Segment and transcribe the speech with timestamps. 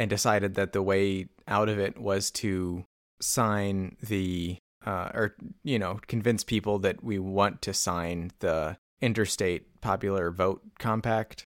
[0.00, 2.86] and decided that the way out of it was to
[3.20, 4.56] sign the
[4.86, 10.62] uh, or you know convince people that we want to sign the interstate popular vote
[10.78, 11.44] compact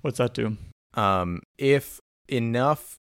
[0.00, 0.56] What's that do?
[0.94, 1.98] um, if
[2.28, 2.98] enough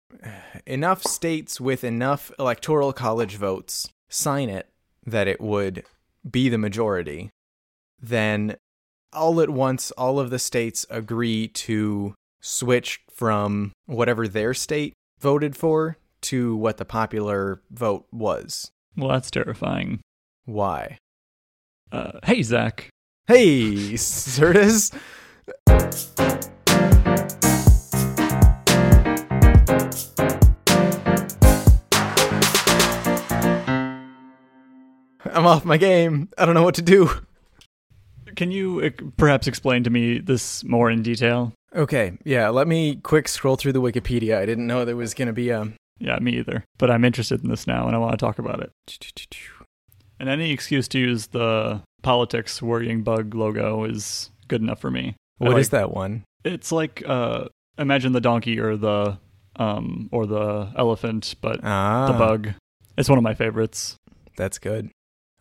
[0.67, 4.67] enough states with enough electoral college votes sign it
[5.03, 5.83] that it would
[6.29, 7.31] be the majority
[7.99, 8.55] then
[9.11, 15.55] all at once all of the states agree to switch from whatever their state voted
[15.55, 20.01] for to what the popular vote was Well, that's terrifying.
[20.45, 20.97] why
[21.91, 22.89] Uh, hey, Zach.
[23.27, 24.91] hey certus
[35.25, 37.09] i'm off my game i don't know what to do
[38.35, 41.53] Can you uh, perhaps explain to me this more in detail?
[41.75, 44.37] Okay, yeah, let me quick scroll through the Wikipedia.
[44.37, 45.71] I didn't know there was going to be a.
[45.99, 46.65] Yeah, me either.
[46.77, 48.71] But I'm interested in this now, and I want to talk about it.
[50.19, 55.15] And any excuse to use the politics worrying bug logo is good enough for me.
[55.37, 56.23] What like- is that one?
[56.43, 57.45] It's like uh,
[57.77, 59.17] imagine the donkey or the
[59.55, 62.49] um or the elephant, but Ah, the bug.
[62.97, 63.95] It's one of my favorites.
[64.37, 64.89] That's good.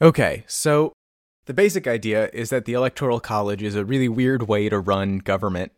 [0.03, 0.92] Okay, so
[1.47, 5.19] the basic idea is that the Electoral College is a really weird way to run
[5.19, 5.72] government.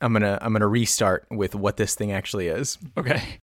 [0.00, 2.78] I'm gonna I'm gonna restart with what this thing actually is.
[2.96, 3.38] Okay.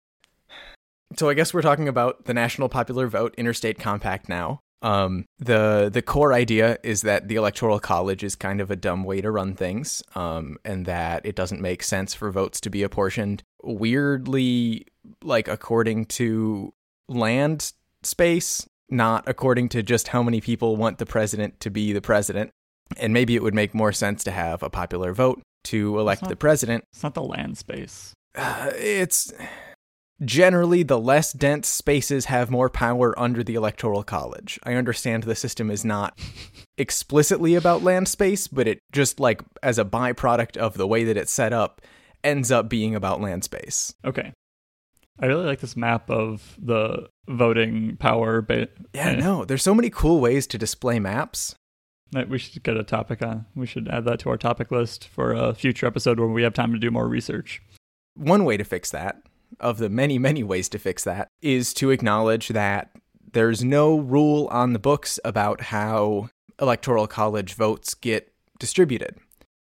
[1.18, 4.62] So I guess we're talking about the National Popular Vote Interstate Compact now.
[4.82, 9.04] Um, the the core idea is that the Electoral College is kind of a dumb
[9.04, 12.82] way to run things, um, and that it doesn't make sense for votes to be
[12.82, 14.88] apportioned weirdly,
[15.24, 16.74] like according to
[17.08, 22.02] land space, not according to just how many people want the president to be the
[22.02, 22.52] president.
[22.98, 26.30] And maybe it would make more sense to have a popular vote to elect not-
[26.30, 28.14] the president It's not the land space.
[28.36, 29.32] uh, it's
[30.24, 34.60] generally the less dense spaces have more power under the electoral college.
[34.64, 36.18] I understand the system is not
[36.78, 41.18] explicitly about land space, but it just like as a byproduct of the way that
[41.18, 41.82] it's set up
[42.24, 43.94] ends up being about land space.
[44.06, 44.32] Okay.
[45.20, 48.42] I really like this map of the voting power.
[48.42, 51.56] Ba- Yeah, no, there's so many cool ways to display maps.
[52.14, 53.46] We should get a topic on.
[53.56, 56.54] We should add that to our topic list for a future episode where we have
[56.54, 57.62] time to do more research.
[58.16, 59.22] One way to fix that,
[59.60, 62.92] of the many, many ways to fix that, is to acknowledge that
[63.34, 66.30] there's no rule on the books about how
[66.60, 69.16] electoral college votes get distributed.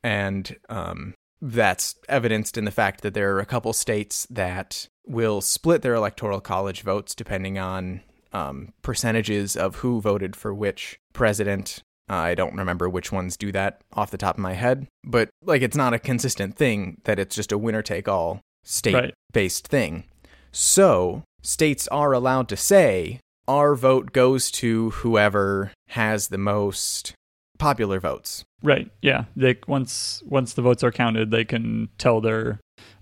[0.04, 5.40] And um, that's evidenced in the fact that there are a couple states that will
[5.40, 8.02] split their electoral college votes depending on
[8.32, 11.82] um, percentages of who voted for which president.
[12.08, 15.62] I don't remember which ones do that off the top of my head, but like
[15.62, 19.14] it's not a consistent thing that it's just a winner take all state Right.
[19.32, 20.04] based thing.
[20.52, 27.12] So, states are allowed to say our vote goes to whoever has the most
[27.58, 28.44] popular votes.
[28.62, 28.90] Right.
[29.02, 29.24] Yeah.
[29.36, 32.58] They once once the votes are counted, they can tell their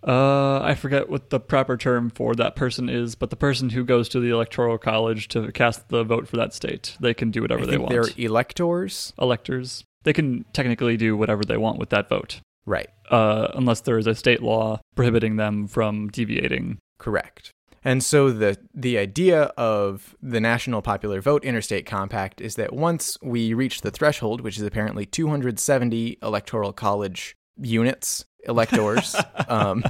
[0.07, 3.85] uh I forget what the proper term for that person is, but the person who
[3.85, 7.41] goes to the electoral college to cast the vote for that state, they can do
[7.43, 7.91] whatever I they want.
[7.91, 9.13] they're electors.
[9.21, 12.89] Electors, they can technically do whatever they want with that vote, Right.
[13.11, 16.79] uh, unless there is a state law prohibiting them from deviating.
[16.99, 17.51] Correct.
[17.87, 23.19] And so the the idea of the National Popular Vote Interstate Compact is that once
[23.23, 29.17] we reach the threshold, which is apparently 270 electoral college units, electors,
[29.49, 29.85] um,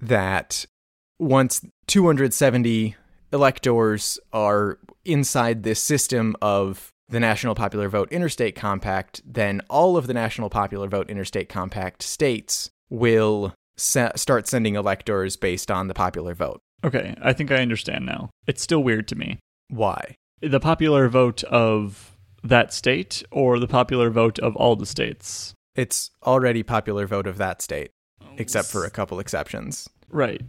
[0.00, 0.66] that
[1.18, 2.96] once 270
[3.32, 10.06] electors are inside this system of the National Popular Vote Interstate Compact, then all of
[10.06, 15.94] the National Popular Vote Interstate Compact states will se- start sending electors based on the
[15.94, 16.60] popular vote.
[16.84, 18.30] Okay, I think I understand now.
[18.46, 19.38] It's still weird to me.
[19.68, 20.14] Why?
[20.40, 25.52] The popular vote of that state or the popular vote of all the states?
[25.80, 27.90] It's already popular vote of that state,
[28.36, 29.88] except for a couple exceptions.
[30.10, 30.42] Right.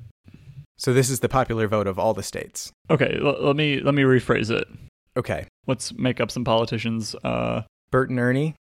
[0.78, 2.72] So this is the popular vote of all the states.
[2.90, 4.68] Okay, l- let me let me rephrase it.
[5.16, 5.46] Okay.
[5.68, 7.16] Let's make up some politicians.
[7.24, 7.62] Uh
[7.92, 8.56] Bert and Ernie,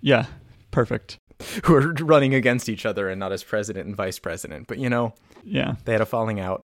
[0.00, 0.26] yeah,
[0.70, 1.16] perfect.
[1.64, 4.88] who are running against each other and not as president and vice president, but you
[4.90, 5.14] know,
[5.44, 5.74] Yeah.
[5.84, 6.60] they had a falling out.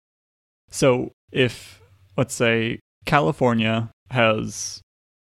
[0.70, 1.80] So if
[2.16, 4.80] let's say California has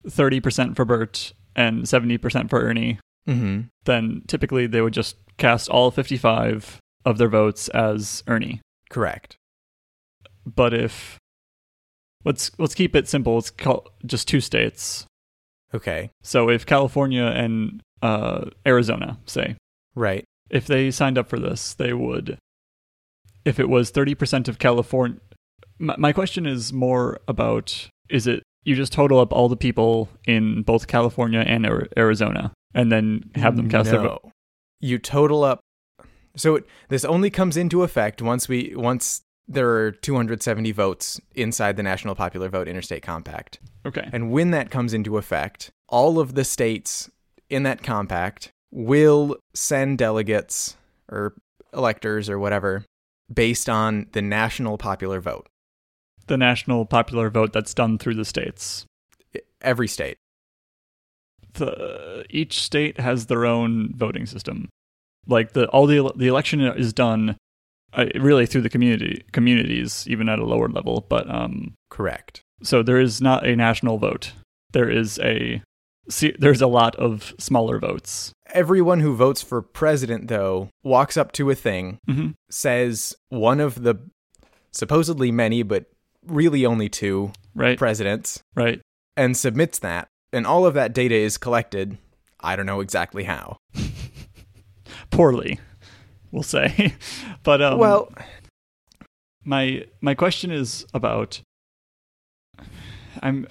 [0.06, 2.98] 30% for Bert and 70% for Ernie,
[3.28, 3.60] Mm-hmm.
[3.84, 8.60] then typically they would just cast all 55 of their votes as Ernie.
[8.90, 9.36] Correct.
[10.44, 11.18] But if
[12.24, 13.52] let's let's keep it simple, it's
[14.04, 15.06] just two states.
[15.74, 16.10] Okay.
[16.22, 19.56] So if California and uh, Arizona, say,
[19.94, 20.24] Right.
[20.50, 22.38] if they signed up for this, they would
[23.44, 25.18] if it was 30% of California.
[25.78, 30.08] My, my question is more about is it you just total up all the people
[30.26, 31.66] in both California and
[31.96, 34.30] Arizona and then have them cast their vote?
[34.80, 35.60] You total up.
[36.36, 41.76] So it, this only comes into effect once we once there are 270 votes inside
[41.76, 43.58] the National Popular Vote Interstate Compact.
[43.84, 44.08] Okay.
[44.12, 47.10] And when that comes into effect, all of the states
[47.50, 50.76] in that compact will send delegates
[51.10, 51.34] or
[51.74, 52.84] electors or whatever
[53.32, 55.48] based on the national popular vote.
[56.26, 58.86] The national popular vote that's done through the states.
[59.60, 60.16] Every state.
[61.54, 64.68] The, each state has their own voting system.
[65.26, 67.36] Like the all the the election is done
[67.92, 72.40] uh, really through the community communities even at a lower level, but um Correct.
[72.62, 74.32] so there is not a national vote.
[74.72, 75.62] There is a
[76.08, 78.32] see, there's a lot of smaller votes.
[78.54, 83.82] Everyone who votes for president, though, walks up to a thing, hmm says one of
[83.82, 83.96] the
[84.72, 85.84] supposedly many, but
[86.26, 88.80] really only two Right, presidents, right.
[89.16, 90.08] and submits that.
[90.32, 91.98] And all of that data is collected.
[92.40, 93.56] I don't know exactly how.
[95.10, 95.60] Poorly,
[96.30, 96.94] we'll say.
[97.42, 98.10] but um, well,
[99.44, 101.40] my my question is about
[103.22, 103.46] i'm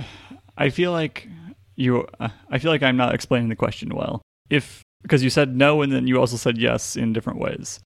[0.57, 1.27] i feel like
[1.75, 5.55] you uh, i feel like i'm not explaining the question well if because you said
[5.55, 7.79] no and then you also said yes in different ways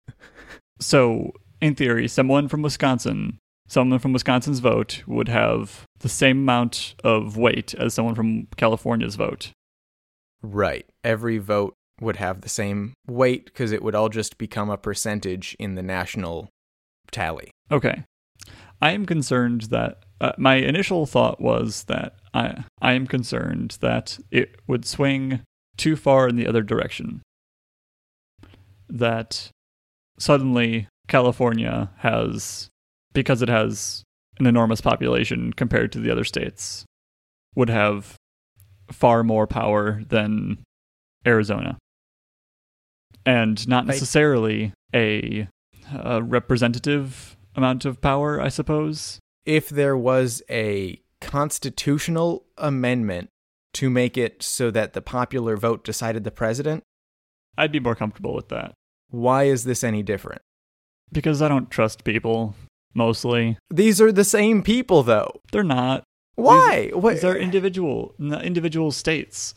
[0.80, 6.94] so in theory someone from wisconsin someone from wisconsin's vote would have the same amount
[7.02, 9.52] of weight as someone from california's vote
[10.42, 10.86] right.
[11.04, 15.56] Every vote would have the same weight because it would all just become a percentage
[15.58, 16.48] in the national
[17.10, 17.50] tally.
[17.70, 18.04] Okay.
[18.80, 24.18] I am concerned that uh, my initial thought was that I I am concerned that
[24.30, 25.40] it would swing
[25.76, 27.22] too far in the other direction.
[28.88, 29.50] That
[30.18, 32.68] suddenly California has
[33.12, 34.02] because it has
[34.42, 36.84] an enormous population compared to the other states
[37.54, 38.16] would have
[38.90, 40.58] far more power than
[41.24, 41.78] Arizona.
[43.24, 45.48] And not necessarily a
[45.94, 49.20] a representative amount of power, I suppose.
[49.44, 53.28] If there was a constitutional amendment
[53.74, 56.82] to make it so that the popular vote decided the president,
[57.56, 58.74] I'd be more comfortable with that
[59.10, 60.42] why is this any different?
[61.12, 62.54] because I don't trust people
[62.94, 63.58] mostly.
[63.70, 65.40] These are the same people, though.
[65.52, 66.04] They're not.
[66.34, 66.86] Why?
[66.86, 67.14] These, what?
[67.14, 69.54] these are individual individual states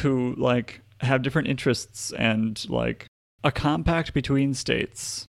[0.00, 3.06] who like have different interests and like
[3.42, 5.26] a compact between states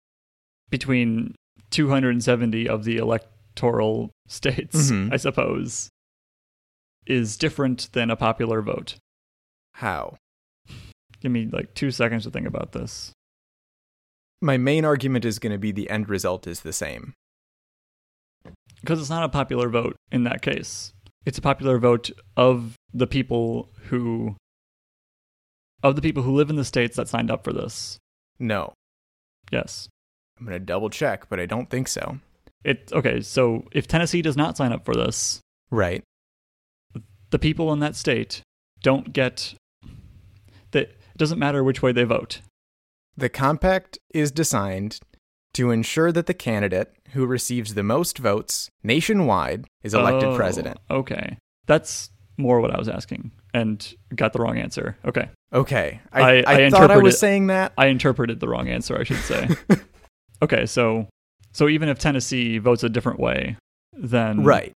[0.70, 1.34] between
[1.70, 5.12] 270 of the electoral states, Mhm.
[5.12, 5.88] I suppose,
[7.06, 8.96] is different than a popular vote.
[9.74, 10.16] How?
[11.20, 13.12] Give me like 2 seconds to think about this.
[14.40, 17.14] My main argument is going to be the end result is the same.
[18.84, 20.92] Because it's not a popular vote in that case.
[21.24, 24.36] It's a popular vote of the people who
[25.82, 27.98] of the people who live in the states that signed up for this.
[28.38, 28.72] No.
[29.50, 29.88] Yes.
[30.38, 32.18] I'm going to double check, but I don't think so.
[32.64, 35.40] It okay, so if Tennessee does not sign up for this,
[35.70, 36.02] Right.
[37.30, 38.42] the people in that state
[38.82, 39.54] don't get
[40.70, 42.40] that it doesn't matter which way they vote.
[43.16, 44.98] The compact is designed
[45.54, 50.78] to ensure that the candidate who receives the most votes nationwide is elected Oh, president.
[50.90, 51.38] Okay.
[51.66, 54.96] That's more what I was asking and got the wrong answer.
[55.04, 55.28] Okay.
[55.52, 56.00] Okay.
[56.12, 57.72] I- I, I I, thought I was saying that.
[57.78, 59.48] I interpreted the wrong answer, I should say.
[60.42, 61.08] okay, so
[61.52, 63.56] so even if Tennessee votes a different way,
[63.92, 64.72] then Right.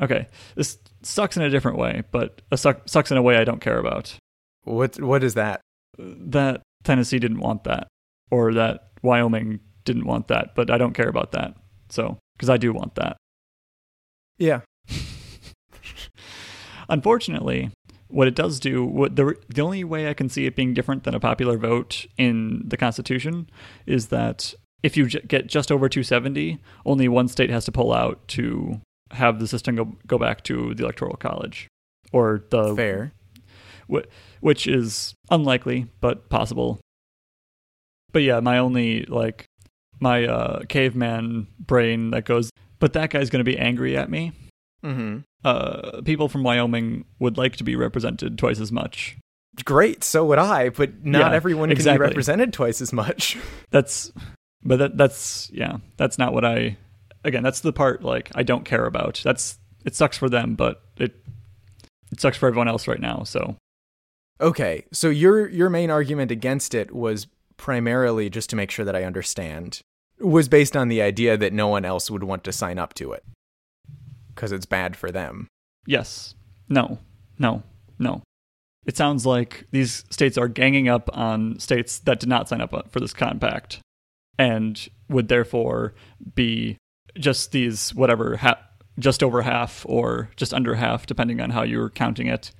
[0.00, 3.44] Okay, this sucks in a different way, but a suck, sucks in a way I
[3.44, 4.16] don't care about.
[4.62, 5.60] What what is that?
[5.98, 7.88] That Tennessee didn't want that,
[8.30, 11.54] or that Wyoming didn't want that, but I don't care about that.
[11.88, 13.16] So because I do want that.
[14.38, 14.60] Yeah.
[16.88, 17.70] Unfortunately,
[18.08, 21.04] what it does do, what the the only way I can see it being different
[21.04, 23.48] than a popular vote in the Constitution
[23.86, 27.92] is that if you j- get just over 270, only one state has to pull
[27.92, 28.80] out to
[29.12, 31.68] have the system go, go back to the Electoral College,
[32.12, 33.12] or the Fair.
[34.40, 36.80] which is unlikely but possible.
[38.12, 39.44] But yeah, my only like
[40.00, 44.32] my uh, caveman brain that goes, but that guy's going to be angry at me.
[44.84, 45.18] Mm-hmm.
[45.44, 49.16] Uh, people from Wyoming would like to be represented twice as much.
[49.64, 50.02] Great.
[50.04, 52.06] So would I, but not Yeah, everyone can exactly.
[52.06, 53.36] be represented twice as much.
[53.70, 54.12] That's,
[54.62, 56.76] but that that's yeah, that's not what I.
[57.24, 59.20] Again, that's the part like I don't care about.
[59.24, 61.14] That's it sucks for them, but it
[62.12, 63.22] it sucks for everyone else right now.
[63.22, 63.56] So
[64.40, 64.84] Okay.
[64.92, 67.26] So your your main argument against it was
[67.56, 69.80] primarily just to make sure that I understand
[70.20, 73.12] was based on the idea that no one else would want to sign up to
[73.12, 73.24] it
[74.34, 75.48] because it's bad for them.
[75.86, 76.34] Yes.
[76.68, 76.98] No.
[77.38, 77.62] No.
[77.98, 78.22] No.
[78.86, 82.90] It sounds like these states are ganging up on states that did not sign up
[82.90, 83.80] for this compact
[84.38, 85.94] and would therefore
[86.34, 86.76] be
[87.18, 88.60] just these whatever ha-
[88.98, 92.50] just over half or just under half depending on how you're counting it.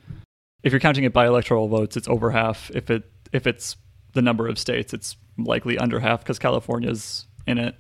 [0.63, 2.71] If you're counting it by electoral votes, it's over half.
[2.75, 3.77] If it if it's
[4.13, 7.77] the number of states, it's likely under half because California's in it.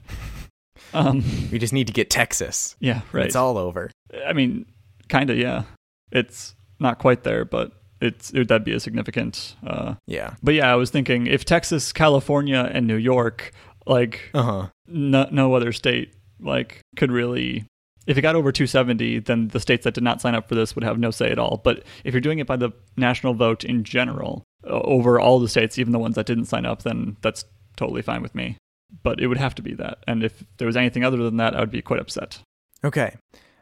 [0.92, 1.22] Um,
[1.52, 2.76] we just need to get Texas.
[2.80, 3.26] Yeah, right.
[3.26, 3.90] It's all over.
[4.26, 4.66] I mean,
[5.08, 5.38] kind of.
[5.38, 5.62] Yeah,
[6.10, 9.56] it's not quite there, but it's it, that'd be a significant.
[9.66, 10.34] Uh, yeah.
[10.42, 13.52] But yeah, I was thinking if Texas, California, and New York,
[13.86, 14.68] like, uh-huh.
[14.86, 17.66] no, no other state like could really.
[18.06, 20.74] If it got over 270, then the states that did not sign up for this
[20.74, 21.60] would have no say at all.
[21.62, 25.48] But if you're doing it by the national vote in general, uh, over all the
[25.48, 27.44] states, even the ones that didn't sign up, then that's
[27.76, 28.56] totally fine with me.
[29.02, 29.98] But it would have to be that.
[30.06, 32.40] And if there was anything other than that, I would be quite upset.
[32.84, 33.16] Okay.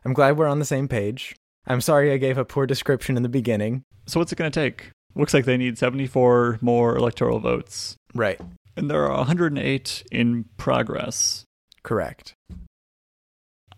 [0.04, 1.34] I'm glad we're on the same page.
[1.66, 3.82] I'm sorry I gave a poor description in the beginning.
[4.06, 4.90] So what's it going to take?
[5.14, 7.96] Looks like they need 74 more electoral votes.
[8.14, 8.40] Right.
[8.76, 11.44] And there are 108 in progress.
[11.82, 12.34] Correct.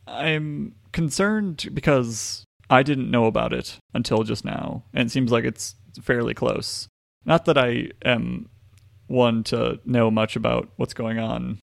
[0.07, 5.45] I'm concerned because I didn't know about it until just now, and it seems like
[5.45, 6.89] it's fairly close.
[7.25, 8.49] Not that I am
[9.11, 11.59] one to know much about what's going on,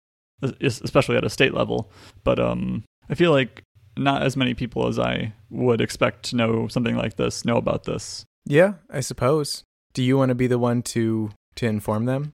[0.61, 1.91] especially at a state level,
[2.25, 3.63] but um, I feel like
[3.97, 7.85] not as many people as I would expect to know something like this know about
[7.85, 8.25] this.
[8.45, 9.65] Yeah, I suppose.
[9.95, 12.33] Do you want to be the one to to inform them?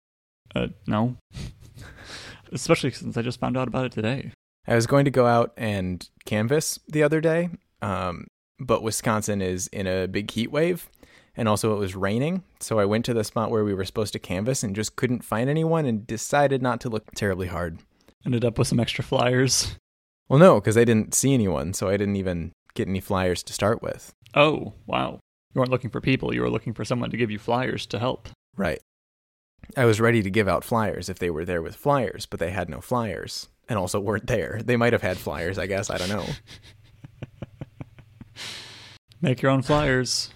[0.54, 1.16] Uh, no.
[2.52, 4.33] Especially since I just found out about it today.
[4.66, 7.50] I was going to go out and canvass the other day,
[7.81, 8.26] um,
[8.61, 10.88] but Wisconsin is in a big heat wave,
[11.36, 12.42] and also it was raining.
[12.60, 15.24] So I went to the spot where we were supposed to canvass and just couldn't
[15.24, 17.78] find anyone, and decided not to look terribly hard.
[18.24, 19.76] Ended up with some extra flyers.
[20.28, 23.52] Well, no, because I didn't see anyone, so I didn't even get any flyers to
[23.52, 24.12] start with.
[24.34, 25.20] Oh, wow.
[25.54, 27.98] You weren't looking for people, you were looking for someone to give you flyers to
[27.98, 28.28] help.
[28.56, 28.80] Right.
[29.76, 32.50] I was ready to give out flyers if they were there with flyers, but they
[32.50, 34.60] had no flyers and also weren't there.
[34.64, 35.90] They might have had flyers, I guess.
[35.90, 36.26] I don't know.
[39.20, 40.30] Make your own flyers.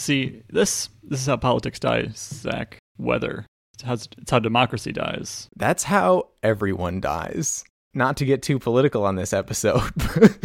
[0.00, 2.78] See, this this is how politics dies, Zach.
[2.96, 3.44] Weather.
[3.74, 5.50] It's how, it's how democracy dies.
[5.56, 7.64] That's how everyone dies.
[7.92, 9.92] Not to get too political on this episode.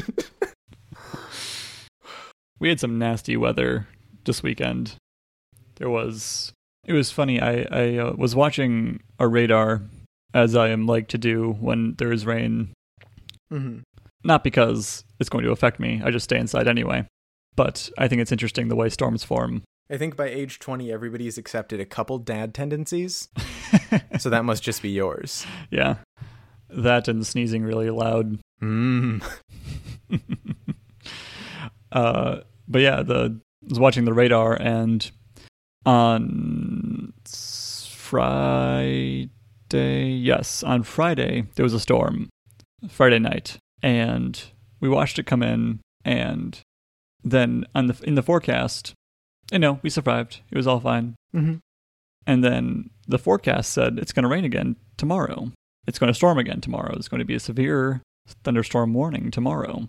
[2.60, 3.88] we had some nasty weather
[4.26, 4.96] this weekend.
[5.78, 6.52] There was.
[6.86, 7.40] It was funny.
[7.40, 9.84] I I uh, was watching a radar,
[10.34, 12.74] as I am like to do when there is rain.
[13.54, 13.80] Mm-hmm.
[14.26, 16.02] Not because it's going to affect me.
[16.04, 17.08] I just stay inside anyway.
[17.56, 19.64] But I think it's interesting the way storms form.
[19.90, 23.30] I think by age 20, everybody's accepted a couple dad tendencies.
[24.20, 25.46] so that must just be yours.
[25.70, 25.98] Yeah.
[26.70, 28.40] That and sneezing really loud.
[28.62, 29.24] Mm.
[31.92, 35.10] uh, but yeah, the I was watching the radar and
[35.86, 39.30] on Friday,
[39.72, 42.30] yes, on Friday there was a storm.
[42.90, 44.42] Friday night, and
[44.80, 46.60] we watched it come in, and
[47.26, 48.94] then on the in the forecast,
[49.52, 50.42] you know, we survived.
[50.50, 51.16] It was all fine.
[51.36, 51.56] Mm-hmm.
[52.28, 55.52] And then the forecast said it's going to rain again tomorrow.
[55.88, 56.96] It's going to storm again tomorrow.
[56.96, 58.02] It's going to be a severe
[58.44, 59.88] thunderstorm warning tomorrow.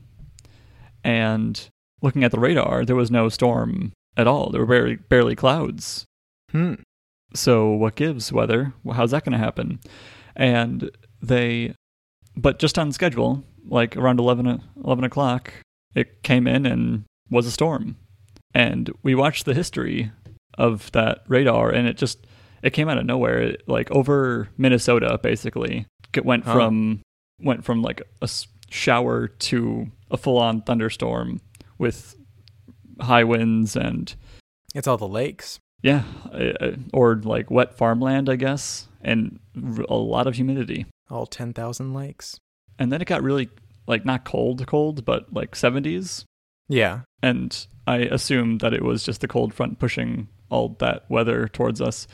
[1.04, 1.68] And
[2.02, 4.50] looking at the radar, there was no storm at all.
[4.50, 6.04] There were barely, barely clouds.
[6.50, 6.74] Hmm.
[7.34, 8.74] So what gives weather?
[8.92, 9.80] How's that going to happen?
[10.34, 10.90] And
[11.22, 11.74] they,
[12.36, 15.52] but just on schedule, like around 11, 11 o'clock,
[15.94, 17.96] it came in and was a storm.
[18.54, 20.10] And we watched the history
[20.56, 22.26] of that radar, and it just
[22.62, 23.40] it came out of nowhere.
[23.42, 26.52] It, like over Minnesota, basically, it went Huh.
[26.54, 27.00] from
[27.40, 28.28] went from like a
[28.70, 31.40] shower to a full on thunderstorm
[31.78, 32.16] with
[33.00, 34.14] high winds and
[34.74, 35.58] It's all the lakes.
[35.82, 39.38] yeah, uh, or like wet farmland, I guess, and
[39.88, 40.86] a lot of humidity.
[41.10, 42.38] All 10,000 lakes.
[42.78, 43.50] And then it got really
[43.86, 46.24] like not cold, cold, but like 70s.
[46.68, 47.00] Yeah.
[47.22, 51.80] And I assumed that it was just the cold front pushing all that weather towards
[51.80, 52.06] us.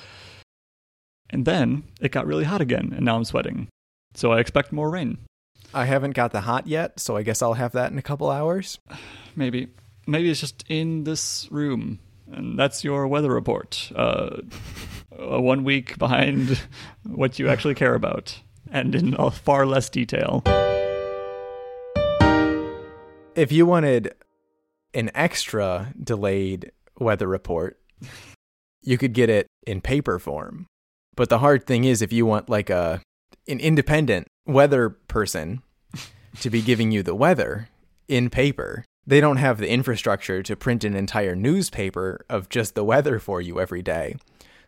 [1.30, 3.68] And then it got really hot again, and now I'm sweating.
[4.14, 5.18] So I expect more rain.
[5.72, 8.30] I haven't got the hot yet, so I guess I'll have that in a couple
[8.30, 8.78] hours.
[9.36, 9.68] Maybe.
[10.06, 12.00] Maybe it's just in this room.
[12.30, 13.90] And that's your weather report.
[13.94, 14.40] Uh,
[15.18, 16.60] uh, one week behind
[17.04, 18.38] what you actually care about,
[18.70, 20.42] and in a far less detail.
[23.34, 24.14] If you wanted
[24.94, 27.78] an extra delayed weather report,
[28.82, 30.66] you could get it in paper form.
[31.14, 33.00] But the hard thing is if you want like a
[33.48, 35.62] an independent weather person
[36.40, 37.68] to be giving you the weather
[38.08, 38.84] in paper.
[39.06, 43.40] They don't have the infrastructure to print an entire newspaper of just the weather for
[43.40, 44.16] you every day.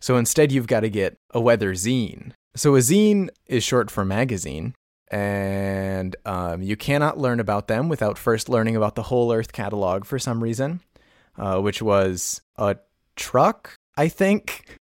[0.00, 2.32] So instead, you've got to get a weather zine.
[2.56, 4.74] So a zine is short for magazine,
[5.14, 10.04] and um, you cannot learn about them without first learning about the Whole Earth catalog
[10.04, 10.80] for some reason,
[11.38, 12.76] uh, which was a
[13.14, 14.76] truck, I think.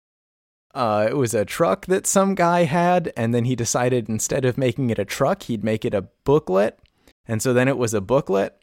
[0.72, 4.56] Uh, it was a truck that some guy had, and then he decided instead of
[4.56, 6.78] making it a truck, he'd make it a booklet.
[7.26, 8.56] And so then it was a booklet,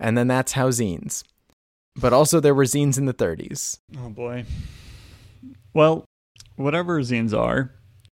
[0.00, 1.24] and then that's how zines.
[1.94, 3.80] But also, there were zines in the 30s.
[3.98, 4.46] Oh boy.
[5.74, 6.06] Well,
[6.56, 7.70] whatever zines are,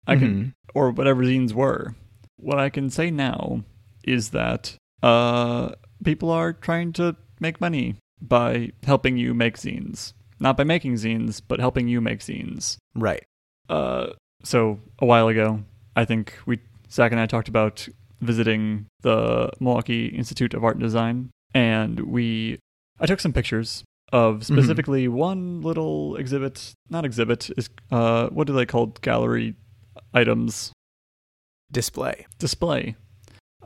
[0.06, 0.52] I can, Mhm.
[0.74, 1.94] or whatever zines were,
[2.42, 3.64] what I can say now
[4.04, 5.70] is that uh,
[6.04, 10.12] people are trying to make money by helping you make zines.
[10.40, 12.76] Not by making zines, but helping you make zines.
[12.94, 13.24] Right.
[13.68, 14.08] Uh,
[14.42, 15.62] so a while ago,
[15.94, 16.58] I think we
[16.90, 17.88] Zach and I talked about
[18.20, 22.58] visiting the Milwaukee Institute of Art and Design, and we
[23.00, 28.52] I took some pictures of specifically one little exhibit, not exhibit, is uh, what do
[28.52, 29.00] they called?
[29.00, 29.54] Gallery
[30.12, 30.72] items
[31.72, 32.26] Display.
[32.38, 32.96] display.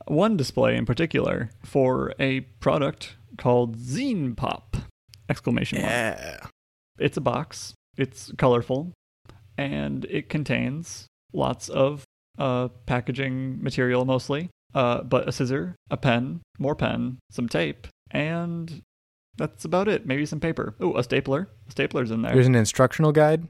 [0.07, 4.77] One display in particular for a product called Zine Pop!
[5.29, 5.91] Exclamation mark.
[5.91, 6.39] Yeah.
[6.99, 7.75] It's a box.
[7.97, 8.93] It's colorful,
[9.59, 12.05] and it contains lots of
[12.39, 18.83] uh, packaging material mostly, uh, but a scissor, a pen, more pen, some tape, and
[19.37, 20.07] that's about it.
[20.07, 20.77] Maybe some paper.
[20.81, 21.49] Oh, a stapler.
[21.69, 22.33] A stapler's in there.
[22.33, 23.49] There's an instructional guide.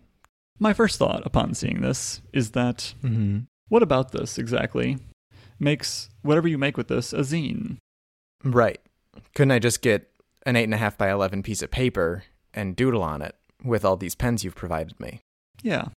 [0.58, 3.40] My first thought upon seeing this is that Mm-hmm.
[3.68, 4.98] What about this exactly
[5.58, 7.78] makes whatever you make with this a zine?
[8.44, 8.80] Right.
[9.34, 10.10] Couldn't I just get
[10.44, 14.44] an 8.5 by 11 piece of paper and doodle on it with all these pens
[14.44, 15.20] you've provided me?
[15.62, 15.88] Yeah.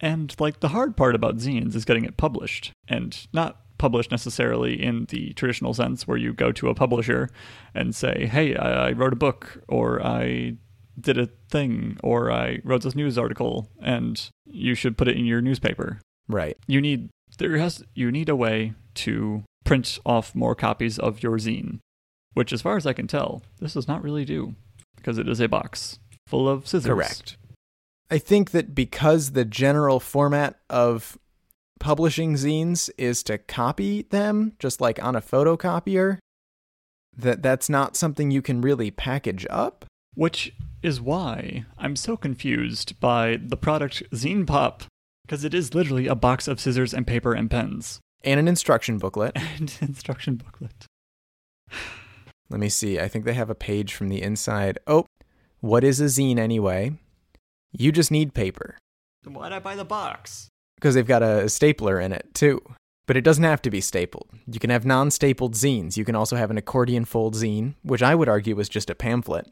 [0.00, 4.82] And like the hard part about zines is getting it published and not published necessarily
[4.82, 7.30] in the traditional sense where you go to a publisher
[7.74, 10.56] and say, "Hey, I, I wrote a book or I
[10.98, 15.24] did a thing or I wrote this news article and you should put it in
[15.24, 16.56] your newspaper." Right.
[16.66, 21.38] You need there has you need a way to print off more copies of your
[21.38, 21.80] zine,
[22.34, 24.54] which as far as I can tell, this does not really do
[24.96, 26.88] because it is a box full of scissors.
[26.88, 27.36] Correct.
[28.10, 31.18] I think that because the general format of
[31.80, 36.18] publishing zines is to copy them just like on a photocopier,
[37.16, 39.84] that that's not something you can really package up.
[40.14, 44.84] Which is why I'm so confused by the product Zine Pop,
[45.26, 48.98] because it is literally a box of scissors and paper and pens And an instruction
[48.98, 49.32] booklet.
[49.58, 50.86] and instruction booklet.
[52.50, 53.00] Let me see.
[53.00, 54.78] I think they have a page from the inside.
[54.86, 55.06] Oh,
[55.60, 56.92] what is a zine anyway?
[57.72, 58.78] You just need paper.
[59.24, 60.48] Then why'd I buy the box?
[60.76, 62.60] because they've got a stapler in it too.
[63.06, 64.28] But it doesn't have to be stapled.
[64.46, 65.96] You can have non stapled zines.
[65.96, 68.94] You can also have an accordion fold zine, which I would argue was just a
[68.94, 69.46] pamphlet.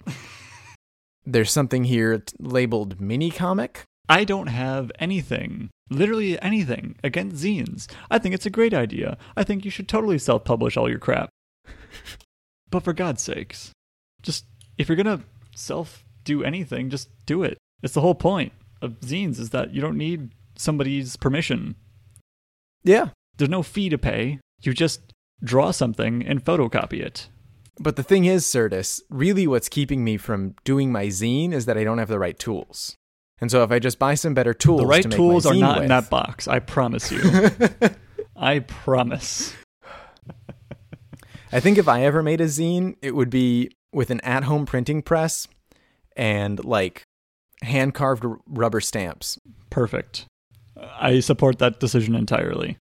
[1.25, 3.85] There's something here t- labeled mini comic.
[4.09, 7.91] I don't have anything, literally anything, against zines.
[8.11, 9.17] I think it's a great idea.
[9.37, 11.31] I think you should totally self publish all your crap.
[12.71, 13.73] but for God's sakes,
[14.23, 14.45] just
[14.77, 17.59] if you're going to self do anything, just do it.
[17.83, 21.77] It's the whole point of zines is that you don't need somebody's permission.
[22.83, 23.09] Yeah.
[23.37, 24.41] There's no fee to pay.
[24.63, 25.13] You just
[25.43, 27.29] draw something and photocopy it.
[27.81, 31.77] But the thing is, Certus, really what's keeping me from doing my zine is that
[31.77, 32.95] I don't have the right tools.
[33.41, 35.83] And so if I just buy some better tools, the right to tools are not
[35.83, 36.47] in that box.
[36.49, 37.21] I promise you.
[38.37, 39.55] I promise.
[41.53, 44.67] I think if I ever made a zine, it would be with an at home
[44.67, 45.47] printing press
[46.17, 47.03] and like
[47.63, 49.39] hand carved rubber stamps.
[49.71, 50.27] Perfect.
[51.01, 52.79] I support that decision entirely.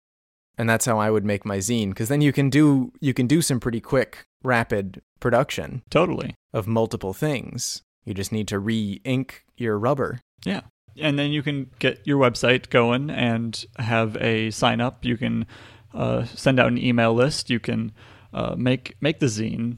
[0.58, 3.28] and that's how I would make my zine because then you can do you can
[3.28, 6.36] do some pretty quick rapid production Totally.
[6.54, 7.82] of multiple things.
[8.06, 10.20] You just need to re-ink your rubber.
[10.46, 10.62] Yeah.
[11.00, 15.06] And then you can get your website going and have a sign up.
[15.06, 15.46] You can
[15.94, 17.50] uh, send out an email list.
[17.50, 17.94] You can
[18.34, 19.78] uh, make make the zine,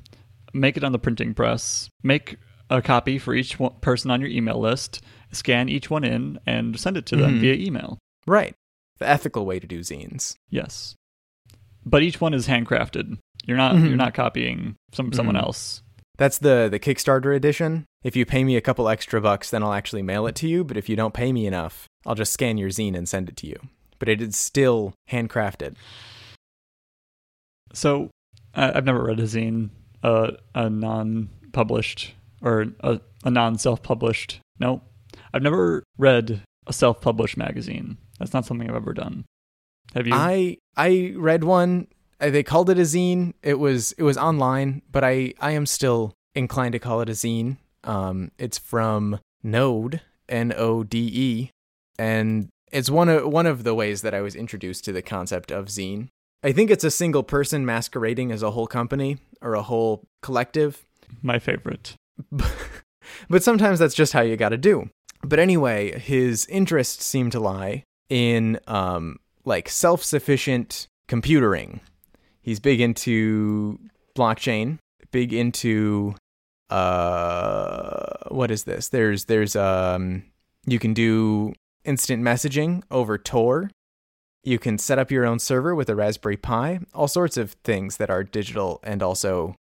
[0.53, 2.37] make it on the printing press, make
[2.69, 6.79] a copy for each one, person on your email list, scan each one in, and
[6.79, 7.41] send it to them Mhm.
[7.41, 7.99] via email.
[8.25, 8.55] Right.
[8.99, 10.35] The ethical way to do zines.
[10.49, 10.95] Yes,
[11.85, 13.17] but each one is handcrafted.
[13.45, 13.87] You're not Mhm.
[13.89, 15.41] you're not copying some someone Mhm.
[15.43, 15.83] else.
[16.17, 17.85] That's the the Kickstarter edition.
[18.03, 20.63] If you pay me a couple extra bucks, then I'll actually mail it to you,
[20.63, 23.37] but if you don't pay me enough, I'll just scan your zine and send it
[23.37, 23.57] to you.
[23.99, 25.75] But it is still handcrafted.
[27.73, 28.09] So
[28.53, 29.69] I I've never read a zine,
[30.03, 34.39] uh, a non-published or a, a non-self-published.
[34.59, 34.81] No,
[35.33, 37.97] I've never read a self-published magazine.
[38.19, 39.25] That's not something I've ever done.
[39.93, 40.13] Have you?
[40.13, 41.87] I I read one.
[42.19, 43.33] uh, They called it a zine.
[43.41, 47.13] It was it was online, but I I am still inclined to call it a
[47.13, 47.57] zine.
[47.83, 51.51] Um, it's from Node, N O D E,
[51.97, 55.51] and it's one of one of the ways that I was introduced to the concept
[55.51, 56.09] of zine.
[56.43, 60.83] I think it's a single person masquerading as a whole company or a whole collective,
[61.21, 61.95] My favorite.
[63.29, 64.89] but sometimes that's just how you got to do.
[65.23, 71.79] But anyway, his interests seem to lie in um, like self-sufficient computering.
[72.41, 73.79] He's big into
[74.17, 74.79] blockchain,
[75.11, 76.15] big into
[76.73, 78.89] uh, what is this?
[78.89, 80.23] There's there's um,
[80.65, 81.53] you can do
[81.85, 83.69] instant messaging over Tor.
[84.43, 86.79] You can set up your own server with a Raspberry Pi.
[86.93, 89.55] All sorts of things that are digital and also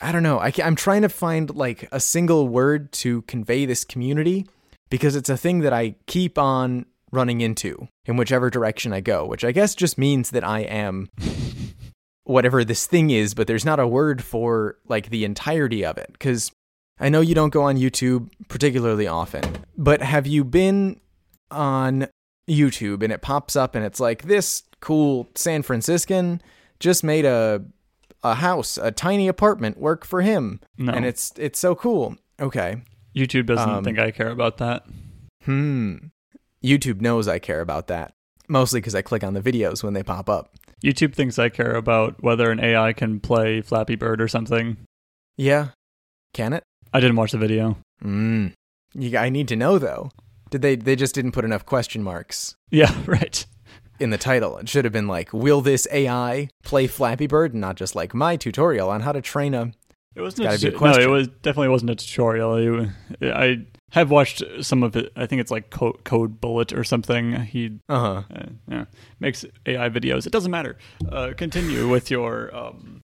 [0.00, 0.38] I don't know.
[0.38, 4.46] I am trying to find like a single word to convey this community
[4.90, 9.26] because it's a thing that I keep on running into in whichever direction I go,
[9.26, 11.08] which I guess just means that I am
[12.26, 16.08] whatever this thing is, but there's not a word for like the entirety of it.
[16.12, 16.52] Because
[17.00, 19.44] I know you don't go on YouTube particularly often,
[19.76, 21.00] but have you been
[21.50, 22.08] on
[22.48, 26.40] YouTube and it pops up and it's like this cool San Franciscan
[26.80, 27.64] just made a
[28.22, 30.60] a house, a tiny apartment work for him.
[30.78, 30.92] No.
[30.92, 32.16] And it's it's so cool.
[32.40, 32.82] Okay.
[33.14, 34.84] YouTube doesn't Um, think I care about that.
[35.44, 35.96] Hmm.
[36.64, 38.12] YouTube knows I care about that.
[38.48, 40.54] Mostly because I click on the videos when they pop up.
[40.84, 44.76] YouTube thinks I care about whether an AI can play Flappy Bird or something.
[45.36, 45.68] Yeah.
[46.34, 46.62] Can it?
[46.92, 47.76] I didn't watch the video.
[48.02, 48.48] Hmm.
[48.94, 50.10] You, I need to know though.
[50.50, 53.44] Did they they just didn't put enough question marks Yeah, right.
[53.98, 54.58] in the title?
[54.58, 57.52] It should have been like, will this AI play Flappy Bird?
[57.52, 59.72] And not just like my tutorial on how to train a
[60.14, 60.48] It wasn't.
[60.48, 61.02] A, no, question.
[61.02, 62.56] it was definitely wasn't a tutorial.
[63.20, 65.12] It- I have watched some of it.
[65.16, 67.32] I think it's like Code, Code Bullet or something.
[67.42, 68.22] He uh-huh.
[68.34, 68.84] uh, yeah,
[69.20, 70.26] makes AI videos.
[70.26, 70.76] It doesn't matter.
[71.08, 72.54] Uh, continue with your.
[72.54, 73.02] Um,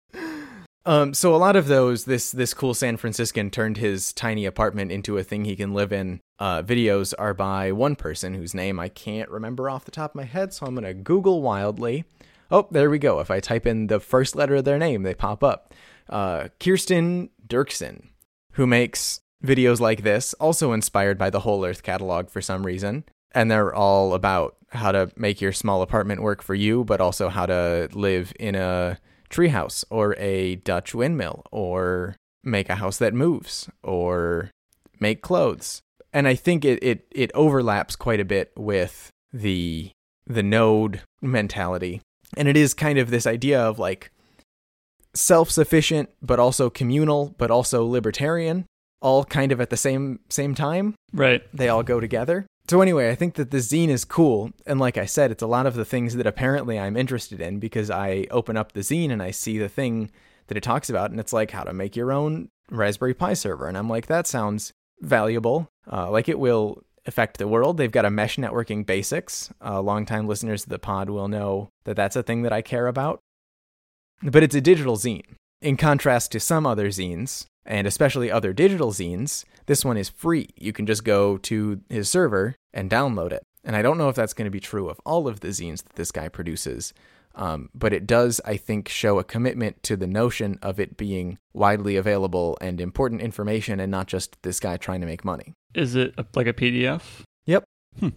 [0.88, 4.92] Um, so a lot of those, this this cool San Franciscan turned his tiny apartment
[4.92, 6.22] into a thing he can live in.
[6.38, 10.16] Uh, videos are by one person whose name I can't remember off the top of
[10.16, 12.06] my head, so I'm gonna Google wildly.
[12.52, 13.20] Oh, there we go.
[13.20, 15.74] If I type in the first letter of their name, they pop up.
[16.08, 18.10] Uh, Kirsten Dirksen,
[18.52, 23.04] who makes videos like this, also inspired by the Whole Earth catalog for some reason,
[23.34, 27.30] and they're all about how to make your small apartment work for you, but also
[27.30, 28.98] how to live in a
[29.30, 34.52] treehouse or a Dutch windmill or make a house that moves or
[35.00, 35.82] make clothes.
[36.14, 39.92] And I think it, it, it overlaps quite a bit with the
[40.28, 42.02] the node mentality.
[42.36, 44.12] And it is kind of this idea of like
[45.14, 48.66] self-sufficient but also communal but also libertarian
[49.02, 51.44] all kind of at the same same time right.
[51.54, 52.46] they all go together.
[52.68, 55.48] So anyway, I think that the zine is cool, and like I said, it's a
[55.48, 59.12] lot of the things that apparently I'm interested in because I open up the zine
[59.12, 60.10] and I see the thing
[60.48, 63.68] that it talks about, and it's like how to make your own Raspberry Pi server,
[63.68, 65.68] and I'm like, that sounds valuable.
[65.92, 67.78] Uh, like it will affect the world.
[67.78, 69.52] They've got a mesh networking basics.
[69.64, 72.88] Uh, longtime listeners to the pod will know that that's a thing that I care
[72.88, 73.20] about.
[74.24, 75.36] But it's a digital zine.
[75.62, 80.50] In contrast to some other zines, and especially other digital zines, this one is free.
[80.56, 83.44] You can just go to his server and download it.
[83.64, 85.84] And I don't know if that's going to be true of all of the zines
[85.84, 86.94] that this guy produces,
[87.34, 91.38] um, but it does, I think, show a commitment to the notion of it being
[91.54, 95.54] widely available and important information and not just this guy trying to make money.
[95.74, 97.24] Is it like a PDF?
[97.48, 97.64] Yep.
[98.00, 98.10] Hmm.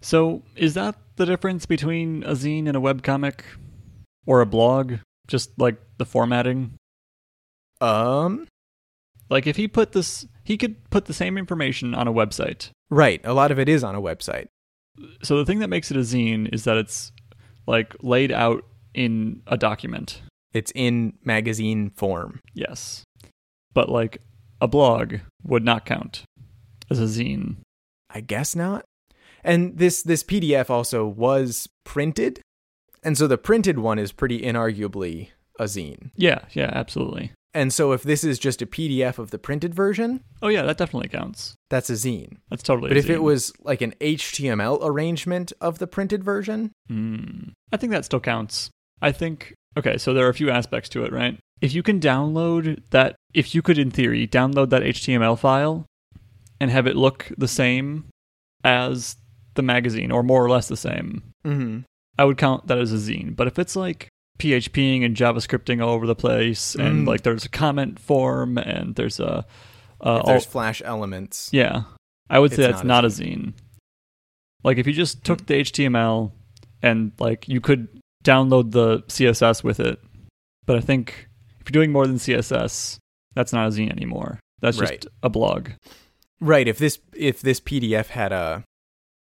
[0.00, 3.40] So is that the difference between a zine and a webcomic,
[4.26, 4.94] or a blog?
[5.26, 6.74] Just like the formatting.
[7.80, 8.46] Um,
[9.30, 12.70] Like if he put this, he could put the same information on a website.
[12.90, 13.20] right.
[13.24, 14.46] A lot of it is on a website.
[15.22, 17.10] So the thing that makes it a zine is that it's
[17.66, 20.22] like laid out in a document.
[20.52, 22.40] It's in magazine form.
[22.52, 23.02] Yes.
[23.72, 24.18] But like
[24.60, 26.22] a blog would not count
[26.90, 27.56] as a zine.
[28.10, 28.84] I guess not.
[29.42, 32.40] And this this PDF also was printed,
[33.02, 36.12] and so the printed one is pretty inarguably a zine.
[36.14, 37.32] Yeah, yeah, absolutely.
[37.56, 40.76] And so if this is just a PDF of the printed version, Oh yeah, that
[40.76, 41.54] definitely counts.
[41.70, 42.38] that's a zine.
[42.50, 42.88] That's totally.
[42.88, 47.50] But if it was like an HTML arrangement of the printed version, Hmm.
[47.72, 48.70] I think that still counts.
[49.00, 51.38] I think okay, so there are a few aspects to it, right?
[51.60, 55.86] If you can download that if you could in theory download that HTML file
[56.60, 58.06] and have it look the same
[58.64, 59.16] as
[59.54, 61.80] the magazine or more or less the same, mm-hmm.
[62.18, 63.36] I would count that as a zine.
[63.36, 67.08] But if it's like PHPing and JavaScripting all over the place and Mm.
[67.08, 69.46] like there's a comment form and there's a
[70.00, 71.82] uh, there's all- flash elements, yeah,
[72.28, 73.52] I would say that's not not a a zine.
[74.62, 76.32] Like if you just took the HTML
[76.82, 77.88] and like you could
[78.24, 80.00] download the CSS with it.
[80.66, 81.28] But I think
[81.60, 82.98] if you're doing more than CSS,
[83.34, 84.40] that's not a zine anymore.
[84.60, 85.70] That's just a blog.
[86.40, 86.66] Right.
[86.66, 88.64] If this if this PDF had a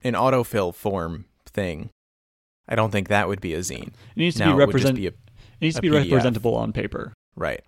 [0.04, 1.90] an autofill form thing,
[2.72, 3.88] I don't think that would be a zine.
[3.90, 4.96] It needs to now be represent.
[4.96, 5.16] be a it
[5.62, 6.10] needs to be PDF.
[6.10, 7.14] representable on paper.
[7.36, 7.62] right.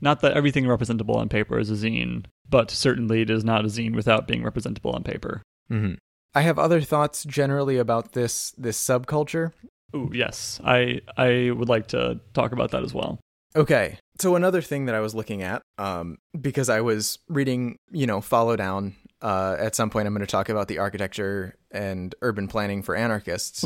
[0.00, 3.68] Not that everything representable on paper is a zine, but certainly it is not a
[3.68, 5.42] zine without being representable on paper.
[5.68, 5.94] hmm
[6.34, 9.52] I have other thoughts generally about this this subculture.
[9.94, 13.20] Ooh, yes, I I would like to talk about that as well.
[13.54, 13.98] Okay.
[14.18, 18.20] So another thing that I was looking at, um, because I was reading, you know,
[18.22, 18.94] Follow Down.
[19.22, 22.96] Uh, at some point, I'm going to talk about the architecture and urban planning for
[22.96, 23.62] anarchists.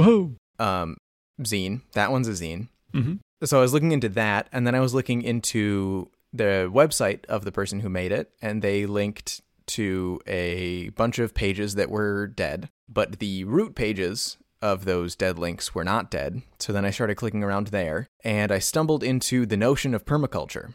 [0.58, 0.96] Um,
[1.42, 1.80] zine.
[1.94, 2.68] That one's a zine.
[2.92, 7.24] hmm So I was looking into that, and then I was looking into the website
[7.26, 11.90] of the person who made it, and they linked to a bunch of pages that
[11.90, 16.42] were dead, but the root pages of those dead links were not dead.
[16.58, 20.74] So then I started clicking around there, and I stumbled into the notion of permaculture,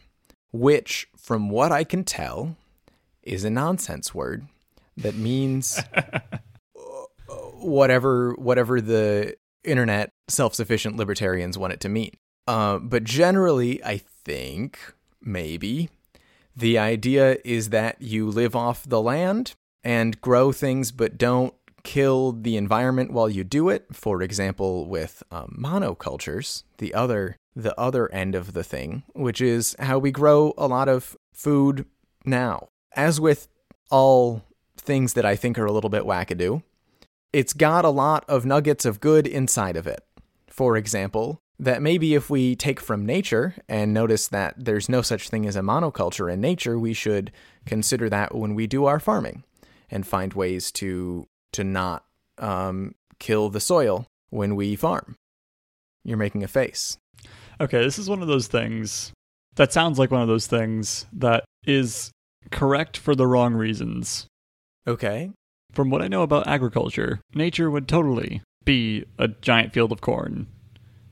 [0.52, 2.58] which, from what I can tell,
[3.24, 4.48] is a nonsense word
[5.02, 5.82] that means
[7.56, 12.12] whatever whatever the internet self-sufficient libertarians want it to mean.
[12.48, 14.80] Uh, but generally, I think
[15.22, 15.90] maybe
[16.56, 22.32] the idea is that you live off the land and grow things, but don't kill
[22.32, 23.86] the environment while you do it.
[23.92, 29.76] For example, with um, monocultures, the other the other end of the thing, which is
[29.78, 31.86] how we grow a lot of food
[32.26, 32.70] now.
[32.96, 33.48] As with
[33.90, 34.44] all
[34.82, 36.63] things that I think are a little bit wackadoo,
[37.32, 40.04] it's got a lot of nuggets of good inside of it.
[40.48, 45.30] For example, that maybe if we take from nature and notice that there's no such
[45.30, 47.32] thing as a monoculture in nature, we should
[47.65, 49.44] consider that when we do our farming
[49.89, 52.06] and find ways to to not
[52.38, 55.15] um, kill the soil when we farm.
[56.04, 56.98] You're making a face.
[57.60, 59.12] Okay, this is one of those things
[59.56, 62.12] that sounds like one of those things that is
[62.50, 64.26] correct for the wrong reasons.
[64.88, 65.32] Okay.
[65.74, 70.48] From what I know about agriculture, nature would totally be a giant field of corn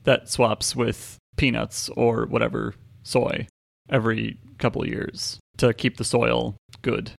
[0.04, 3.46] that swaps with peanuts or whatever soy
[3.88, 7.12] every couple of years to keep the soil good.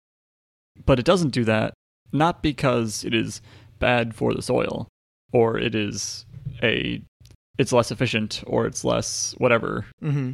[0.87, 1.73] But it doesn't do that
[2.13, 3.41] not because it is
[3.79, 4.89] bad for the soil
[5.33, 6.27] or it is
[6.63, 7.01] a
[7.59, 10.33] it's less efficient or it's less whatever Mm-hmm.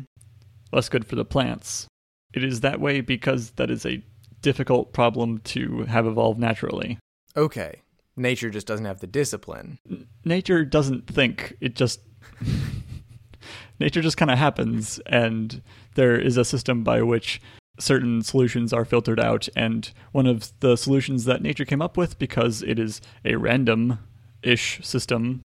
[0.72, 1.86] less good for the plants.
[2.34, 4.02] It is that way because that is a
[4.46, 6.98] difficult problem to have evolved naturally.
[7.36, 7.82] Okay.
[8.16, 9.78] Nature just doesn't have the discipline.
[9.90, 12.00] N- Nature doesn't think, it just.
[13.80, 15.62] nature just kind of happens, and
[15.96, 17.40] there is a system by which
[17.78, 19.48] certain solutions are filtered out.
[19.56, 23.98] And one of the solutions that nature came up with, because it is a random
[24.42, 25.42] ish system,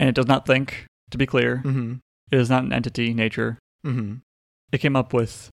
[0.00, 1.94] and it does not think, to be clear, Mm-hmm.
[2.32, 3.58] it is not an entity, nature.
[3.86, 4.14] Mm-hmm.
[4.72, 5.50] it came up with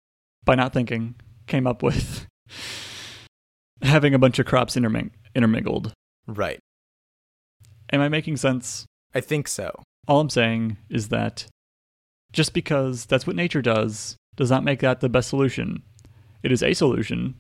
[0.45, 1.17] by not thinking
[1.49, 2.27] came up with
[3.83, 5.93] having a bunch of crops interming- intermingled
[6.27, 6.59] Right.
[7.93, 9.83] am i making sense I think so.
[10.07, 11.47] all i'm saying is that
[12.33, 15.83] just because that's what nature does does not make that the best solution
[16.43, 17.35] it is a solution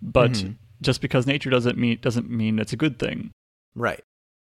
[0.00, 0.56] but Mhm.
[0.80, 3.30] just because nature doesn't mean doesn't mean it's a good thing
[3.76, 4.00] Right.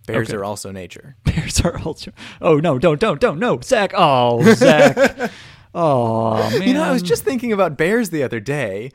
[0.08, 0.38] Bears Okay.
[0.38, 1.16] are also nature.
[1.24, 2.12] bears are also
[2.42, 5.32] oh no don't don't don't no zach oh zach
[5.74, 8.92] oh man You know, I was just thinking about bears the other day.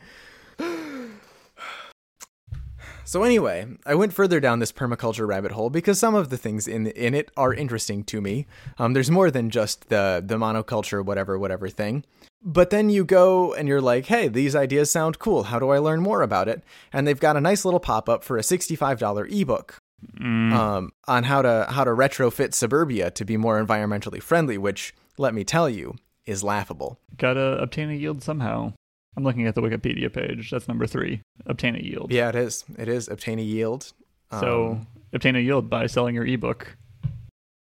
[3.06, 6.66] So anyway, I went further down this permaculture rabbit hole because some of the things
[6.66, 8.46] in in it are interesting to me.
[8.78, 12.04] Um, there's more than just the the monoculture, whatever, whatever thing.
[12.42, 15.44] But then you go and you're like, hey, these ideas sound cool.
[15.44, 16.62] How do I learn more about it?
[16.92, 19.78] And they've got a nice little pop up for a $65 ebook
[20.20, 24.94] Mm, um, on how to how to retrofit suburbia to be more environmentally friendly, which
[25.16, 26.98] let me tell you is laughable.
[27.16, 28.74] gotta obtain a yield somehow
[29.16, 32.64] i'm looking at the wikipedia page that's number three obtain a yield Yeah, it is.
[32.78, 33.92] It is obtain a yield.
[34.30, 36.76] So Um, obtain a yield by selling your ebook.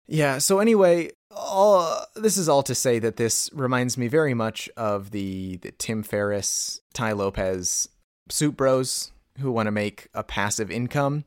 [0.07, 0.37] yeah.
[0.39, 5.11] So anyway, all this is all to say that this reminds me very much of
[5.11, 7.89] the, the Tim Ferriss, Tai Lopez
[8.29, 11.23] soup bros who want to make a passive income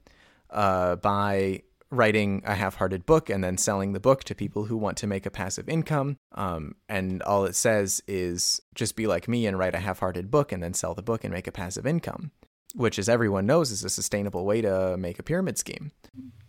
[0.51, 1.63] uh, by
[1.95, 5.27] writing a half-hearted book and then selling the book to people who want to make
[5.27, 6.17] a passive income.
[6.33, 10.53] Um, and all it says is just be like me and write a half-hearted book
[10.53, 12.31] and then sell the book and make a passive income,
[12.75, 15.93] which, as everyone knows, is a sustainable way to make a pyramid scheme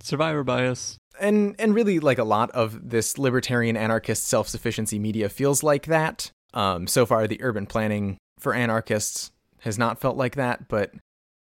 [0.04, 0.98] Survivor bias.
[1.20, 6.32] and and really like a lot of this libertarian anarchist self-sufficiency media feels like that
[6.54, 9.32] um so far the urban planning for anarchists
[9.62, 10.92] has not felt like that but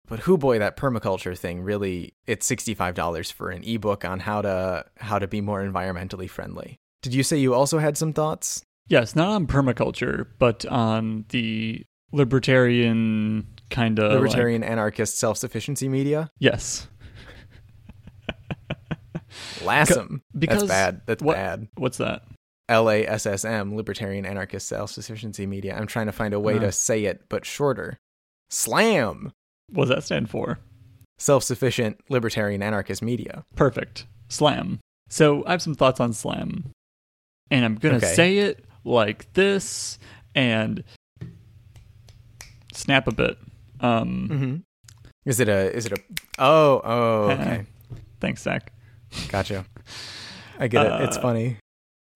[0.09, 4.21] But who boy, that permaculture thing really it's sixty five dollars for an ebook on
[4.21, 6.79] how to how to be more environmentally friendly.
[7.03, 8.63] Did you say you also had some thoughts?
[8.89, 16.31] Yes, not on permaculture, but on the libertarian kind of Libertarian anarchist self sufficiency media?
[16.39, 16.89] yes.
[19.61, 20.21] LASM.
[20.37, 21.01] because That's bad.
[21.07, 21.69] That's what- bad.
[21.77, 22.23] What's that?
[22.69, 25.75] L A S S M, Libertarian Anarchist Self Sufficiency Media.
[25.77, 26.61] I'm trying to find a way Uh.
[26.61, 27.99] to say it, but shorter.
[28.51, 29.33] SLAM!
[29.71, 30.59] What does that stand for?
[31.19, 33.45] Self Sufficient Libertarian Anarchist Media.
[33.57, 34.07] Perfect.
[34.29, 34.79] Slam.
[35.11, 36.71] So I have some thoughts on slam.
[37.51, 38.15] And I'm going to Okay.
[38.15, 39.99] say it like this
[40.35, 40.85] and
[42.73, 43.39] snap a bit.
[43.81, 44.57] Um, Mm-hmm.
[45.25, 45.97] Is it a, is it a,
[46.39, 47.65] oh, oh, okay.
[48.21, 48.73] Thanks, Zach.
[49.29, 49.67] Gotcha.
[50.59, 51.01] I get it.
[51.03, 51.57] It's Uh, funny.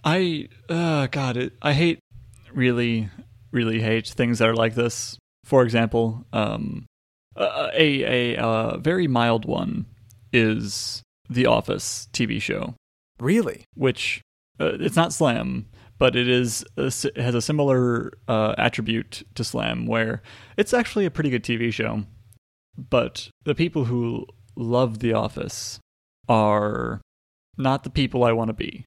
[0.05, 1.99] I, uh, God, it, I hate,
[2.53, 3.11] really,
[3.51, 5.19] really hate things that are like this.
[5.45, 6.87] For example, um,
[7.37, 9.87] a, a, a uh, very mild one
[10.33, 12.75] is The Office TV show.
[13.21, 13.65] Really?
[13.75, 14.21] which
[14.61, 15.67] uh, it's not slam
[15.99, 20.21] but it is a, it has a similar uh, attribute to slam where
[20.57, 22.03] it's actually a pretty good tv show
[22.91, 25.79] but the people who love the office
[26.29, 27.01] are
[27.57, 28.85] not the people i want to be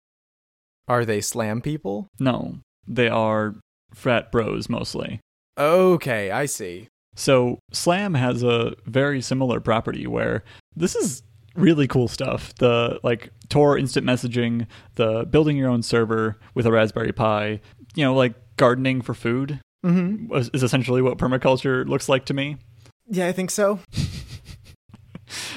[0.88, 2.08] Are they slam people?
[2.20, 3.56] no they are
[3.94, 5.20] frat bros mostly
[5.58, 6.90] Okay, I see.
[7.16, 10.44] So Slam has a very similar property where
[10.76, 11.24] this is
[11.56, 12.54] really cool stuff.
[12.56, 17.62] The like Tor instant messaging, the building your own server with a Raspberry Pi,
[17.96, 20.34] you know, like gardening for food Mm-hmm.
[20.36, 22.58] is essentially what permaculture looks like to me.
[23.08, 23.80] Yeah, I think so.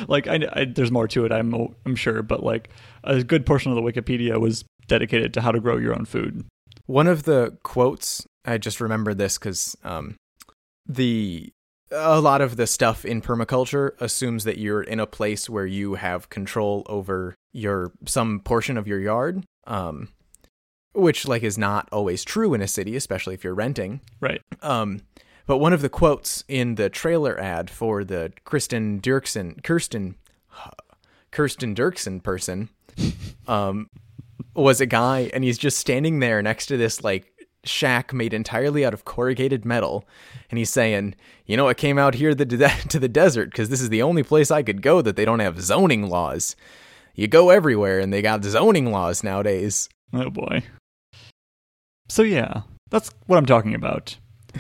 [0.07, 2.71] Like I, I there's more to it, I'm I'm sure, but like
[3.05, 6.45] a good portion of the Wikipedia was dedicated to how to grow your own food.
[6.87, 10.17] One of the quotes, I just remembered this because um,
[10.89, 11.53] the
[11.91, 15.95] a lot of the stuff in permaculture assumes that you're in a place where you
[15.95, 20.09] have control over your some portion of your yard, um,
[20.93, 24.01] which like is not always true in a city, especially if you're renting.
[24.21, 24.43] Right.
[24.63, 25.03] Um,
[25.47, 30.17] but one of the quotes in the trailer ad for the Kristen Dirksen, Kirsten,
[31.31, 32.69] Kirsten Dirksen person,
[33.49, 33.89] um,
[34.55, 37.33] was a guy, and he's just standing there next to this like
[37.65, 40.05] shack made entirely out of corrugated metal,
[40.51, 41.15] and he's saying,
[41.47, 44.51] "You know, I came out here to the desert because this is the only place
[44.51, 46.57] I could go that they don't have zoning laws.
[47.15, 50.63] You go everywhere, and they got zoning laws nowadays." Oh boy.
[52.09, 54.17] So yeah, that's what I'm talking about.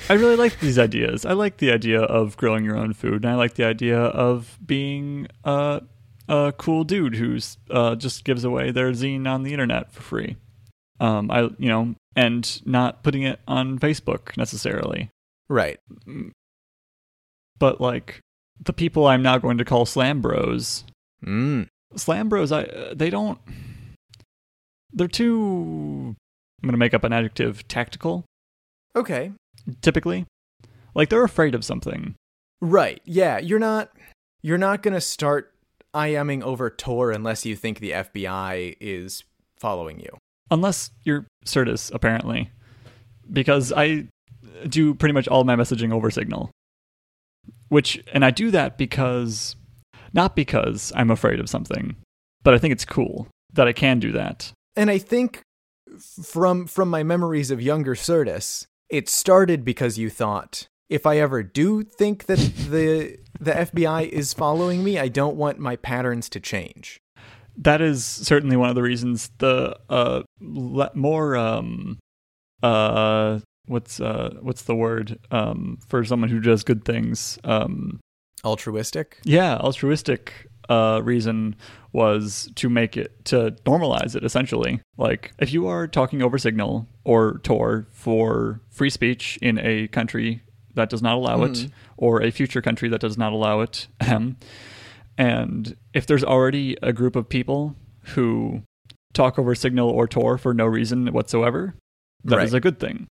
[0.08, 1.24] I really like these ideas.
[1.24, 4.58] I like the idea of growing your own food, and I like the idea of
[4.64, 10.02] being a cool dude who's uh, just gives away their zine on the internet for
[10.02, 10.36] free.
[11.00, 15.08] Um, I you know, and not putting it on Facebook necessarily.
[15.48, 15.78] Right.
[17.58, 18.20] But like
[18.60, 20.84] the people I'm now going to call slam bros,
[21.24, 21.66] Mm.
[21.96, 23.38] slam bros, I they don't.
[24.92, 26.14] They're too.
[26.62, 27.66] I'm gonna make up an adjective.
[27.68, 28.24] Tactical.
[28.96, 29.32] Okay.
[29.82, 30.24] typically.
[30.94, 32.14] Like they're afraid of something.
[32.60, 33.00] Right.
[33.04, 33.90] Yeah, you're not
[34.42, 35.52] you're not going to start
[35.94, 39.24] IMing over Tor unless you think the FBI is
[39.58, 40.16] following you.
[40.50, 42.50] Unless you're Certus, apparently.
[43.30, 44.08] Because I
[44.68, 46.50] do pretty much all my messaging over Signal.
[47.68, 49.56] Which and I do that because
[50.14, 51.96] not because I'm afraid of something,
[52.42, 54.52] but I think it's cool that I can do that.
[54.74, 55.42] And I think
[56.00, 61.42] from from my memories of younger Certus, it started because you thought if I ever
[61.42, 66.40] do think that the the FBI is following me, I don't want my patterns to
[66.40, 66.98] change.
[67.58, 71.98] That is certainly one of the reasons the uh le- more um
[72.62, 78.00] uh what's uh what's the word um for someone who does good things um
[78.44, 79.18] Altruistic?
[79.24, 81.56] Yeah, altruistic uh, reason
[81.92, 84.80] was to make it to normalize it essentially.
[84.96, 90.42] Like if you are talking over Signal or Tor for free speech in a country
[90.74, 91.70] that does not allow it, Mhm.
[91.96, 93.88] or a future country that does not allow it,
[95.18, 97.76] and if there's already a group of people
[98.14, 98.62] who
[99.12, 101.74] talk over Signal or Tor for no reason whatsoever,
[102.24, 102.58] that is Right.
[102.58, 103.06] a good thing.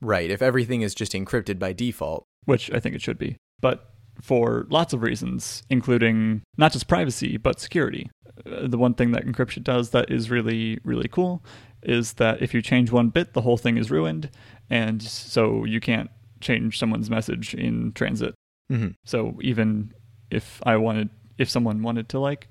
[0.00, 2.24] Right, if everything is just encrypted by default.
[2.44, 3.88] which I think it should be, but
[4.20, 8.10] for lots of reasons, including not just privacy, but security.
[8.44, 11.44] Uh, the one thing that encryption does that is really, really cool
[11.84, 14.28] is that if you change one bit, the whole thing is ruined,
[14.68, 18.34] and so you can't change someone's message in transit.
[18.72, 18.94] Mhm.
[19.04, 19.92] So even
[20.32, 22.48] if I wanted, if someone wanted to like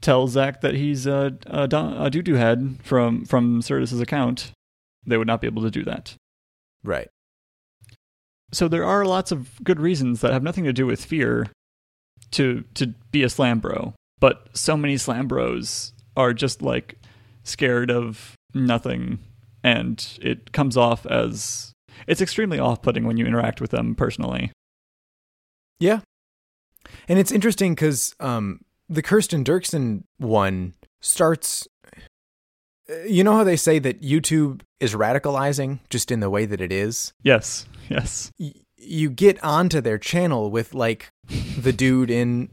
[0.00, 4.52] tell Zach that he's a a, do- a doo doo head from from Certus's account,
[5.06, 6.14] they would not be able to do that.
[6.82, 7.08] Right.
[8.52, 11.48] So there are lots of good reasons that have nothing to do with fear
[12.32, 13.94] to to be a slam bro.
[14.18, 16.96] But so many slam bros are just like
[17.44, 19.18] scared of nothing
[19.62, 21.72] and it comes off as
[22.06, 24.52] it's extremely off-putting when you interact with them personally.
[25.78, 26.00] Yeah.
[27.08, 31.66] And it's interesting because um, the Kirsten Dirksen one starts.
[32.90, 36.60] uh, You know how they say that YouTube is radicalizing just in the way that
[36.60, 37.12] it is?
[37.22, 37.66] Yes.
[37.88, 38.32] Yes.
[38.38, 41.10] Y- you get onto their channel with like
[41.58, 42.48] the dude in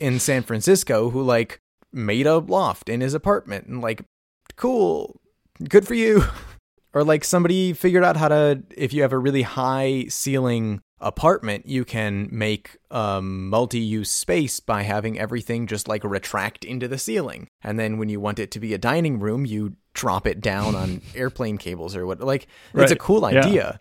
[0.00, 1.60] in San Francisco who like
[1.92, 4.02] made a loft in his apartment and like
[4.56, 5.20] cool
[5.68, 6.24] good for you
[6.94, 11.66] or like somebody figured out how to if you have a really high ceiling apartment
[11.66, 17.46] you can make a multi-use space by having everything just like retract into the ceiling
[17.62, 20.74] and then when you want it to be a dining room you drop it down
[20.74, 22.98] on airplane cables or what like it's a Right.
[22.98, 23.40] cool Yeah.
[23.44, 23.80] idea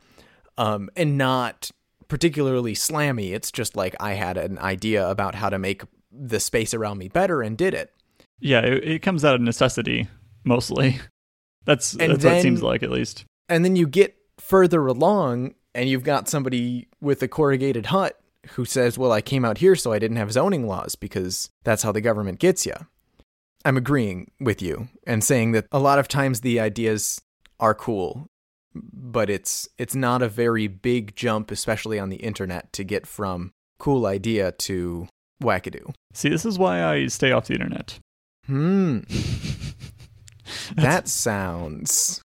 [0.57, 1.71] um and not
[2.07, 6.73] particularly slammy it's just like i had an idea about how to make the space
[6.73, 7.91] around me better and did it
[8.39, 10.07] Yeah, it, it comes out of necessity
[10.43, 10.99] mostly.
[11.65, 13.25] That's And that's what it seems like at least.
[13.49, 18.19] and then you get further along and you've got somebody with a corrugated hut
[18.51, 21.83] who says well i came out here so i didn't have zoning laws because that's
[21.83, 22.73] how the government gets you
[23.63, 27.21] i'm agreeing with you and saying that a lot of times the ideas
[27.59, 28.27] are cool
[28.73, 33.51] but it's it's not a very big jump especially on the internet to get from
[33.79, 35.07] cool idea to
[35.41, 35.93] wackadoo.
[36.13, 37.99] See, this is why I stay off the internet.
[38.45, 38.99] hmm.
[40.75, 42.21] That sounds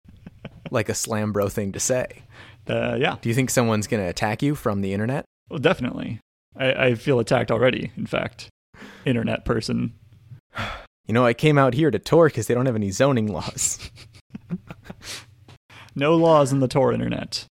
[0.72, 2.24] like a slam bro thing to say
[2.70, 5.26] Uh, yeah, Do you think someone's going to attack you from the internet?
[5.50, 6.20] well, definitely.
[6.56, 7.92] I, I feel attacked already.
[7.98, 8.50] In fact,
[9.06, 9.94] internet person.
[11.08, 13.90] You know, I came out here to tour because they don't have any zoning laws.
[15.96, 17.46] No laws in the Tor internet.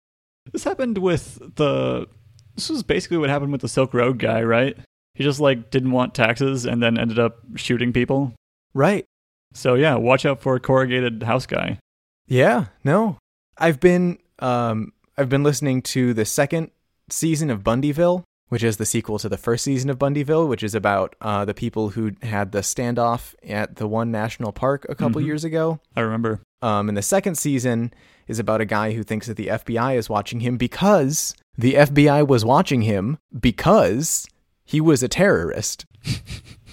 [0.51, 2.07] This happened with the.
[2.55, 4.77] This was basically what happened with the Silk Road guy, right?
[5.15, 8.33] He just like didn't want taxes and then ended up shooting people.
[8.73, 9.05] right.
[9.53, 11.79] So yeah, watch out for a corrugated house guy.
[12.27, 12.65] Yeah.
[12.83, 13.17] No.
[13.57, 16.71] I've been um I've been listening to the second
[17.09, 20.75] season of Bundyville, which is the sequel to the first season of Bundyville, which is
[20.75, 25.21] about uh the people who had the standoff at the one national park a couple
[25.21, 25.25] Mhm.
[25.25, 25.79] years ago.
[25.95, 26.41] I remember.
[26.61, 27.93] Um, and the second season
[28.27, 32.27] is about a guy who thinks that the FBI is watching him because the FBI
[32.27, 34.25] was watching him because
[34.65, 35.85] he was a terrorist.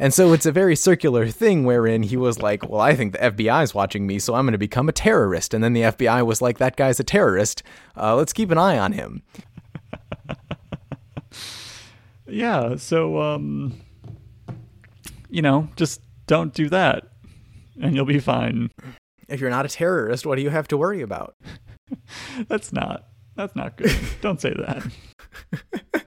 [0.00, 3.18] and so it's a very circular thing wherein he was like, Well, I think the
[3.18, 5.52] FBI is watching me, so I'm going to become a terrorist.
[5.54, 7.62] And then the FBI was like, That guy's a terrorist.
[7.96, 9.22] Uh, let's keep an eye on him.
[12.26, 13.80] Yeah, so um
[15.28, 17.08] you know, just don't do that
[17.80, 18.70] and you'll be fine.
[19.28, 21.34] If you're not a terrorist, what do you have to worry about?
[22.48, 23.94] That's not that's not good.
[24.20, 26.04] don't say that.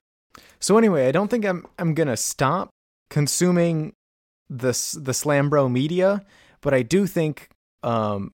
[0.60, 2.70] So anyway, I don't think I'm I'm gonna stop
[3.10, 3.92] consuming
[4.50, 4.68] the
[5.00, 6.24] the Slambro media,
[6.60, 7.48] but I do think
[7.82, 8.32] um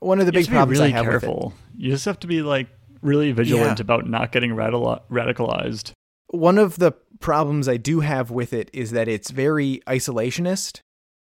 [0.00, 1.54] one of the you big have to be problems really I have careful.
[1.76, 2.68] You just have to be like
[3.02, 3.82] really vigilant Yeah.
[3.82, 5.92] about not getting radicali- radicalized.
[6.30, 10.80] one of the problems I do have with it is that it's very isolationist.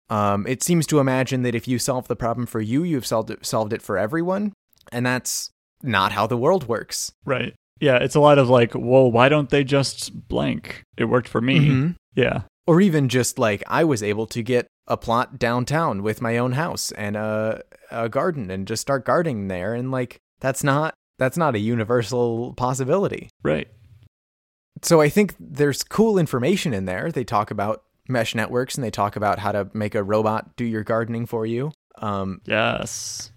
[0.10, 3.30] Um, it seems to imagine that if you solve the problem for you, you've solved
[3.30, 4.54] it, solved it for everyone,
[4.92, 5.52] and that's
[5.84, 7.12] not how the world works.
[7.26, 7.54] Right.
[7.80, 10.82] Yeah, it's a lot of like, well, why don't they just blank?
[10.98, 11.60] It worked for me.
[11.60, 11.96] Mhm.
[12.16, 12.42] Yeah.
[12.68, 16.54] Or even just like I was able to get a plot downtown with my own
[16.54, 17.62] house and a,
[17.92, 22.54] a garden and just start gardening there and like that's not that's not a universal
[22.56, 23.30] possibility.
[23.44, 23.68] Right.
[24.82, 27.12] So I think there's cool information in there.
[27.12, 30.66] They talk about mesh networks and they talk about how to make a robot do
[30.66, 31.72] your gardening for you.
[31.98, 33.32] Um Yes.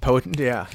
[0.00, 0.66] potent yeah.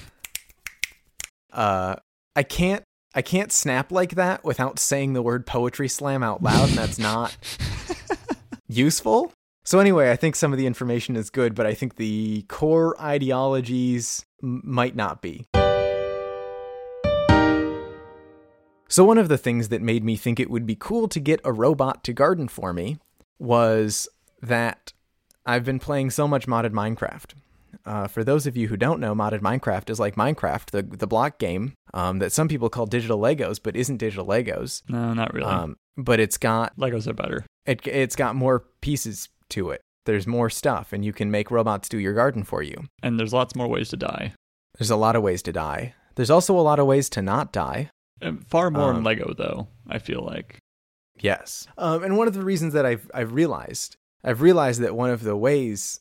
[1.51, 1.95] Uh
[2.35, 2.83] I can't
[3.15, 6.97] I can't snap like that without saying the word poetry slam out loud and that's
[6.97, 7.37] not
[8.67, 9.31] useful.
[9.63, 12.99] So anyway, I think some of the information is good, but I think the core
[12.99, 15.47] ideologies m- might not be.
[18.89, 21.39] So one of the things that made me think it would be cool to get
[21.43, 22.97] a robot to garden for me
[23.39, 24.07] was
[24.41, 24.91] that
[25.45, 27.33] I've been playing so much modded Minecraft.
[27.85, 31.07] Uh, for those of you who don't know, modded Minecraft is like Minecraft, the the
[31.07, 34.81] block game um, that some people call digital Legos, but isn't digital Legos.
[34.89, 35.47] No, not really.
[35.47, 37.45] Um, but it's got Legos are better.
[37.65, 39.81] it it's got more pieces to it.
[40.05, 42.75] There's more stuff, and you can make robots do your garden for you.
[43.01, 44.33] And there's lots more ways to die.
[44.77, 45.93] There's a lot of ways to die.
[46.15, 47.89] There's also a lot of ways to not die.
[48.21, 50.57] And far more in Um, Lego though, I feel like.
[51.19, 51.67] Yes.
[51.77, 55.23] Um, and one of the reasons that I've I've realized I've realized that one of
[55.23, 55.99] the ways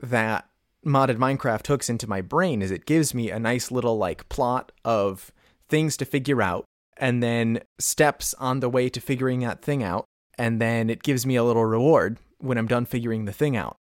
[0.00, 0.46] that
[0.84, 4.72] modded Minecraft hooks into my brain is it gives me a nice little like plot
[4.84, 5.32] of
[5.68, 6.64] things to figure out
[6.96, 10.04] and then steps on the way to figuring that thing out
[10.38, 13.76] and then it gives me a little reward when I'm done figuring the thing out.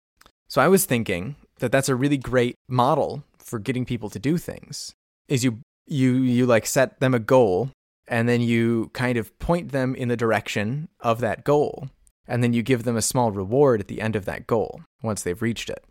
[0.48, 4.38] So I was thinking that that's a really great model for getting people to do
[4.38, 4.94] things.
[5.28, 7.70] Is you you you like set them a goal
[8.08, 11.90] and then you kind of point them in the direction of that goal
[12.28, 15.24] and then you give them a small reward at the end of that goal once
[15.24, 15.84] they've reached it.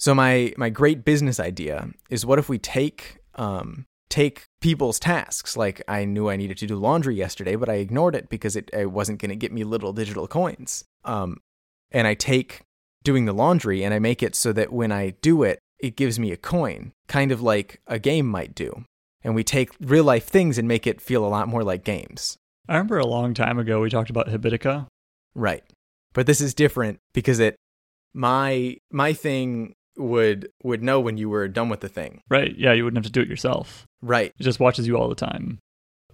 [0.00, 5.58] So my my great business idea is what if we take um, take people's tasks
[5.58, 8.70] like I knew I needed to do laundry yesterday, but I ignored it because it,
[8.72, 10.84] it wasn't going to get me little digital coins.
[11.04, 11.36] Um,
[11.92, 12.62] and I take
[13.04, 16.18] doing the laundry and I make it so that when I do it, it gives
[16.18, 18.84] me a coin, kind of like a game might do.
[19.22, 22.38] And we take real life things and make it feel a lot more like games.
[22.66, 24.86] I remember a long time ago we talked about Habitica.
[25.34, 25.62] Right.
[26.14, 27.56] But this is different because it
[28.14, 32.22] my my thing would would know when you were done with the thing.
[32.28, 32.54] Right.
[32.56, 33.86] Yeah, you wouldn't have to do it yourself.
[34.02, 34.32] Right.
[34.38, 35.58] It just watches you all the time.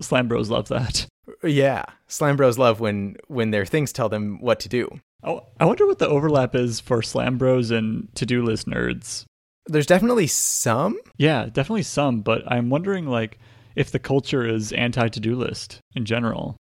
[0.01, 1.07] Slam Bros love that.
[1.43, 1.84] Yeah.
[2.07, 4.89] Slam Bros love when when their things tell them what to do.
[5.24, 9.24] Oh, I wonder what the overlap is for Slam Bros and to do list nerds.
[9.66, 10.99] There's definitely some.
[11.18, 13.41] Yeah, definitely some, but I'm wondering like
[13.74, 16.57] if the culture is anti to do list in general.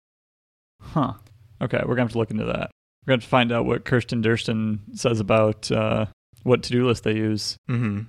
[0.82, 1.14] Huh.
[1.62, 2.70] Okay, we're gonna have to look into that.
[3.06, 6.06] We're gonna find out what Kirsten Durston says about uh,
[6.42, 7.58] what to do list they use.
[7.66, 8.02] hmm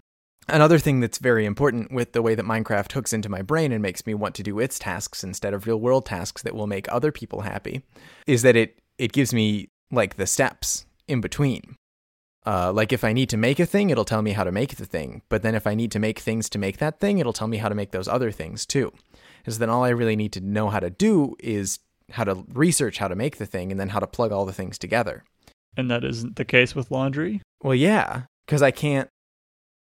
[0.50, 3.82] Another thing that's very important with the way that Minecraft hooks into my brain and
[3.82, 6.90] makes me want to do its tasks instead of real world tasks that will make
[6.90, 7.84] other people happy
[8.26, 11.76] is that it it gives me like the steps in between.
[12.46, 14.78] Uh, like if I need to make a thing, it'll tell me how to make
[14.78, 15.22] the thing.
[15.28, 17.58] But then if I need to make things to make that thing, it'll tell me
[17.58, 18.94] how to make those other things too.
[19.40, 21.80] Because then all I really need to know how to do is
[22.12, 24.54] how to research how to make the thing and then how to plug all the
[24.54, 25.26] things together.
[25.78, 27.42] And that isn't the case with laundry.
[27.64, 29.08] Well, yeah, because I can't.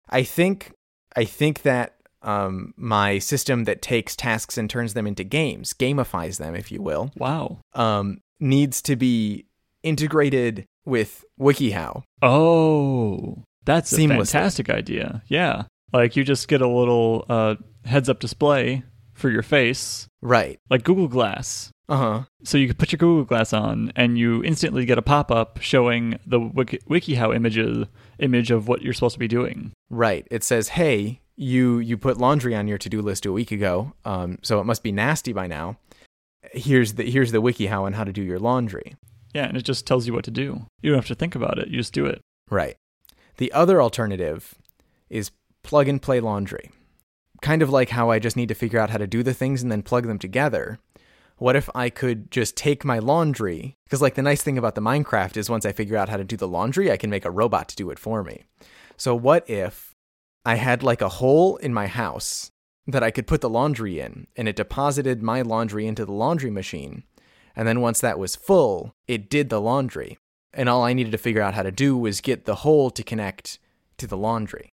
[0.09, 0.73] I think
[1.17, 6.39] I think that um, my system that takes tasks and turns them into games, gamifies
[6.39, 7.59] them, if you will, Wow.
[7.75, 9.47] um, needs to be
[9.83, 12.05] integrated with WikiHow.
[12.23, 15.23] Oh, that's a fantastic idea.
[15.27, 15.65] Yeah.
[15.93, 20.59] Like you just get a little uh, heads up display for your face, Right.
[20.71, 21.72] like Google Glass.
[21.89, 22.23] Uh huh.
[22.45, 25.61] So you could put your Google Glass on, and you instantly get a pop up
[25.61, 27.87] showing the Wiki- WikiHow images
[28.19, 29.73] image of what you're supposed to be doing.
[29.91, 30.27] Right.
[30.31, 33.93] It says, "Hey, you you put laundry on your to do list a week ago,
[34.05, 35.77] um, so it must be nasty by now.
[36.53, 38.97] Here's the here's the WikiHow on how to do your laundry."
[39.35, 40.67] Yeah, and it just tells you what to do.
[40.83, 41.69] You don't have to think about it.
[41.69, 42.21] You just do it.
[42.51, 42.77] Right.
[43.39, 44.55] The other alternative
[45.09, 45.31] is
[45.63, 46.71] plug and play laundry.
[47.41, 49.63] Kind of like how I just need to figure out how to do the things
[49.63, 50.79] and then plug them together.
[51.43, 53.77] What if I could just take my laundry?
[53.83, 56.23] Because, like, the nice thing about the Minecraft is once I figure out how to
[56.23, 58.45] do the laundry, I can make a robot to do it for me.
[58.97, 59.97] So, what if
[60.45, 62.53] I had like a hole in my house
[62.87, 66.51] that I could put the laundry in and it deposited my laundry into the laundry
[66.53, 67.03] machine?
[67.57, 70.19] And then once that was full, it did the laundry
[70.55, 73.03] and all I needed to figure out how to do was get the hole to
[73.03, 73.59] connect
[73.99, 74.71] to the laundry.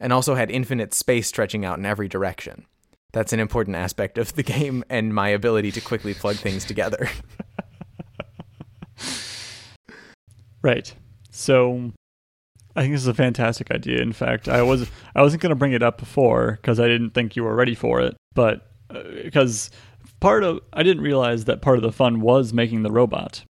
[0.00, 2.66] And also had infinite space stretching out in every direction.
[3.14, 7.08] That's an important aspect of the game and my ability to quickly plug things together.
[10.62, 10.94] Right.
[11.30, 11.92] So
[12.74, 14.00] I think this is a fantastic idea.
[14.00, 17.10] In fact, I was I wasn't going to bring it up before because I didn't
[17.10, 19.68] think you were ready for it, but uh, because
[20.20, 23.44] part of I didn't realize that part of the fun was making the robot.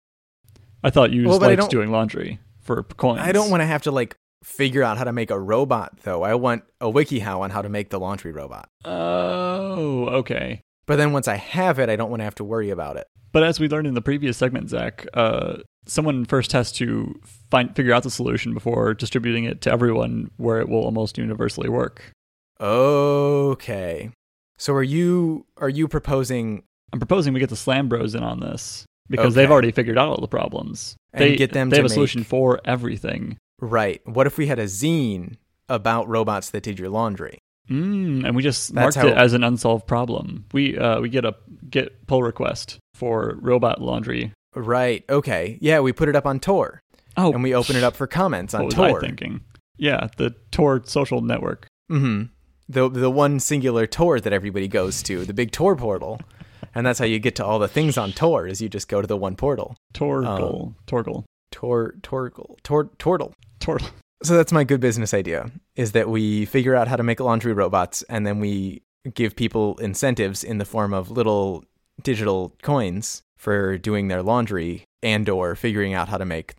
[0.86, 3.20] I thought you Well, just liked doing laundry for coins.
[3.22, 6.24] I don't want to have to like figure out how to make a robot though.
[6.24, 8.70] I want a WikiHow on how to make the laundry robot.
[8.86, 10.62] Oh, okay.
[10.86, 13.08] But then once I have it, I don't want to have to worry about it.
[13.32, 17.20] But as we learned in the previous segment, Zach, uh, someone first has to
[17.50, 21.70] find figure out the solution before distributing it to everyone, where it will almost universally
[21.70, 22.12] work.
[22.60, 24.12] Okay.
[24.58, 26.64] So are you are you proposing
[26.94, 30.10] I'm proposing we get the Slam Bros in on this because they've already figured out
[30.10, 30.96] all the problems.
[31.14, 33.38] And they get them They to have a solution for everything.
[33.62, 34.06] Right?
[34.06, 35.38] What if we had a zine
[35.70, 37.38] about robots that did your laundry?
[37.70, 40.46] Mm, and we just That's marked it as an unsolved problem.
[40.52, 41.36] We uh, we get a
[41.70, 44.34] Git pull request for robot laundry.
[44.54, 45.06] Right.
[45.10, 45.58] Okay.
[45.62, 46.82] Yeah, we put it up on Tor
[47.18, 48.98] Oh, and we open it up for comments on what was Tor.
[48.98, 49.42] I thinking?
[49.78, 51.68] Yeah, the Tor social network.
[51.92, 52.24] Mm-hmm.
[52.70, 56.20] The the one singular Tor that everybody goes to, the big Tor portal.
[56.74, 59.02] And that's how you get to all the things on Tor is you just go
[59.02, 59.76] to the one portal.
[59.94, 60.76] Torgle.
[60.88, 61.26] Torgle.
[61.52, 62.56] Tor Torgle.
[62.64, 63.34] Tor Tortle.
[63.62, 63.90] Tortle.
[64.24, 67.54] So that's my good business idea is that we figure out how to make laundry
[67.54, 68.84] robots and then we
[69.16, 71.64] give people incentives in the form of little
[72.04, 76.54] digital coins for doing their laundry and or figuring out how to make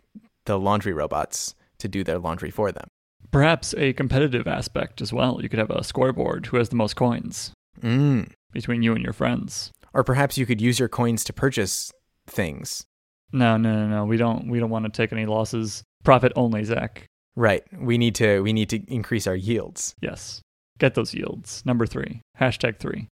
[0.45, 2.87] the laundry robots to do their laundry for them.
[3.31, 5.39] Perhaps a competitive aspect as well.
[5.41, 7.51] You could have a scoreboard who has the most coins
[7.81, 8.29] Mm.
[8.51, 9.71] between you and your friends.
[9.93, 11.91] Or perhaps you could use your coins to purchase
[12.27, 12.83] things.
[13.31, 14.05] No, no, no, no.
[14.05, 14.47] We don't.
[14.47, 15.83] We don't want to take any losses.
[16.03, 17.05] Profit only, Zach.
[17.35, 17.63] Right.
[17.77, 19.95] We need to we need to increase our yields.
[20.01, 20.41] Yes.
[20.79, 21.63] Get those yields.
[21.65, 22.21] Number three.
[22.39, 23.07] Hashtag three.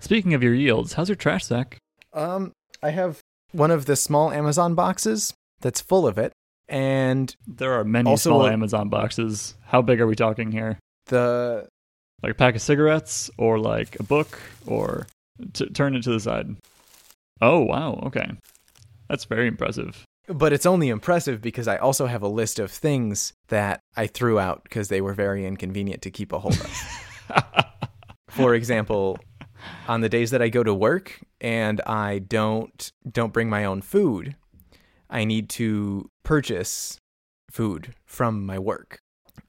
[0.00, 1.78] Speaking of your yields, how's your trash, Zach?
[2.12, 2.52] Um
[2.82, 3.20] I have
[3.52, 6.32] one of the small Amazon boxes that's full of it
[6.68, 9.54] and There are many Also, small uh, Amazon boxes.
[9.66, 10.78] How big are we talking here?
[11.06, 11.68] the
[12.22, 15.06] Like a pack of cigarettes, or like a book, or
[15.52, 16.56] t- turn it to the side.
[17.40, 18.30] Oh wow, okay,
[19.12, 20.04] that's very impressive.
[20.28, 24.38] but it's only impressive because I also have a list of things that I threw
[24.38, 27.64] out because they were very inconvenient to keep a hold of.
[28.30, 29.18] For example,
[29.86, 33.82] on the days that I go to work and I don't don't bring my own
[33.82, 34.34] food,
[35.10, 36.98] I need to purchase
[37.50, 39.00] food from my work.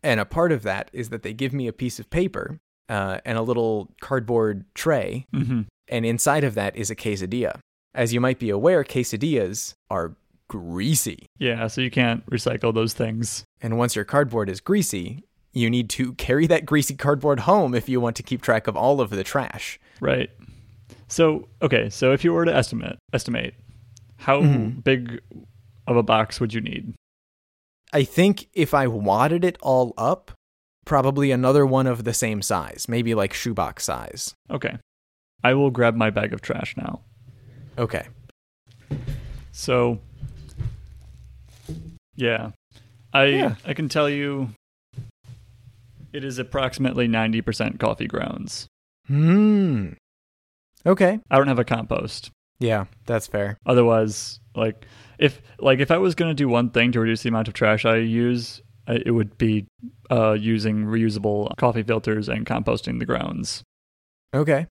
[0.01, 2.59] And a part of that is that they give me a piece of paper
[2.89, 7.59] uh, and a little cardboard tray, hmm and inside of that is a quesadilla.
[7.95, 10.15] As you might be aware, quesadillas are
[10.47, 11.27] greasy.
[11.37, 13.43] Yeah, so you can't recycle those things.
[13.61, 17.87] And once your cardboard is greasy, you need to carry that greasy cardboard home if
[17.87, 19.79] you want to keep track of all of the trash.
[20.01, 20.29] Right.
[21.07, 23.53] So okay, so if you were to estimate estimate,
[24.17, 24.83] how Mhm.
[24.83, 25.21] big
[25.85, 26.95] of a box would you need?
[27.91, 30.31] I think if I wadded it all up,
[30.85, 34.33] probably another one of the same size, maybe like shoebox size.
[34.49, 34.77] Okay.
[35.43, 37.01] I will grab my bag of trash now.
[37.77, 38.07] Okay.
[39.51, 39.99] So
[42.15, 42.51] yeah.
[43.13, 43.55] I Yeah.
[43.65, 44.49] I can tell you
[46.11, 48.67] it is approximately 90% coffee grounds.
[49.07, 49.93] Hmm.
[50.85, 51.19] Okay.
[51.31, 52.29] I don't have a compost.
[52.59, 53.57] Yeah, that's fair.
[53.65, 54.85] Otherwise, like
[55.17, 57.53] if like if I was going to do one thing to reduce the amount of
[57.53, 59.65] trash I use, I- it would be
[60.11, 63.63] uh, using reusable coffee filters and composting the grounds.
[64.33, 64.67] Okay.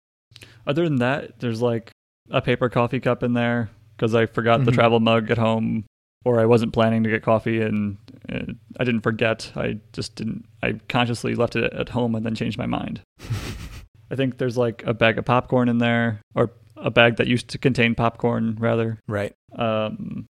[0.66, 1.90] Other than that, there's like
[2.30, 4.74] a paper coffee cup in there because I forgot the Mhm.
[4.74, 5.84] travel mug at home,
[6.24, 7.96] or I wasn't planning to get coffee and
[8.30, 9.52] uh, I didn't forget.
[9.56, 10.44] I just didn't.
[10.62, 13.00] I consciously left it at home and then changed my mind.
[14.10, 17.48] I think there's like a bag of popcorn in there, or a bag that used
[17.48, 18.98] to contain popcorn, rather.
[19.08, 19.32] Right.
[19.54, 20.26] Um,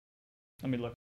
[0.62, 0.93] let me look.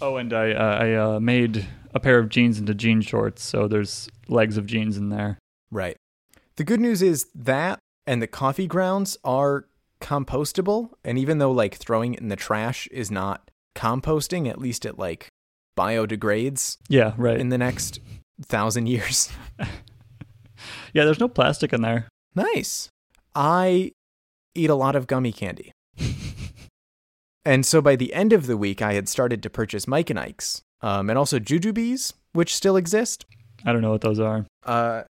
[0.00, 3.66] Oh, and I uh, I uh, made a pair of jeans into jean shorts, so
[3.66, 5.38] there's legs of jeans in there.
[5.70, 5.96] Right.
[6.56, 7.78] The good news is that
[8.08, 9.66] and the coffee grounds are
[10.00, 10.92] compostable.
[11.04, 14.98] And even though like throwing it in the trash is not composting, at least it
[14.98, 15.28] like
[15.78, 17.38] biodegrades Yeah, right.
[17.38, 18.00] in the next
[18.40, 19.28] thousand years.
[20.94, 22.08] yeah, there's no plastic in there.
[22.34, 22.88] Nice.
[23.34, 23.92] I
[24.54, 25.72] eat a lot of gummy candy.
[27.44, 30.18] and so by the end of the week, I had started to purchase Mike and
[30.18, 33.26] Ike's um, and also Jujubes, which still exist.
[33.66, 34.46] I don't know what those are.
[34.64, 35.02] Uh,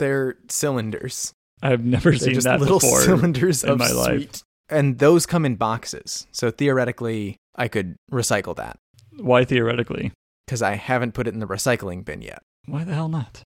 [0.00, 1.32] they're cylinders.
[1.62, 3.00] I've never They're seen just that little before.
[3.02, 4.16] cylinders in of my life.
[4.18, 4.42] sweet.
[4.68, 6.26] And those come in boxes.
[6.32, 8.78] So theoretically, I could recycle that
[9.18, 10.12] Why theoretically?
[10.46, 12.42] because I haven't put it in the recycling bin yet.
[12.66, 13.42] Why the hell not?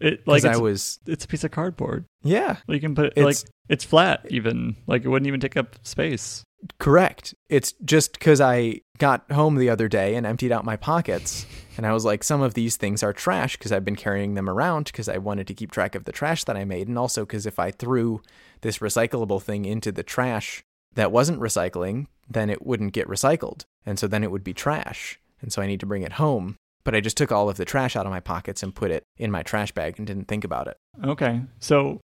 [0.00, 2.04] It like Because it's, I was, it's a piece of cardboard.
[2.22, 4.76] yeah, You can put it It's- like it's flat even.
[4.86, 6.42] Like it wouldn't even take up space.
[6.78, 7.34] Correct.
[7.48, 11.46] It's just because I got home the other day and emptied out my pockets.
[11.76, 14.48] And I was like, some of these things are trash because I've been carrying them
[14.50, 16.88] around because I wanted to keep track of the trash that I made.
[16.88, 18.20] And also because if I threw
[18.62, 20.62] this recyclable thing into the trash
[20.94, 23.62] that wasn't recycling, then it wouldn't get recycled.
[23.86, 25.20] And so then it would be trash.
[25.40, 26.56] And so I need to bring it home.
[26.82, 29.04] But I just took all of the trash out of my pockets and put it
[29.16, 30.76] in my trash bag and didn't think about it.
[31.04, 31.42] Okay.
[31.60, 32.00] So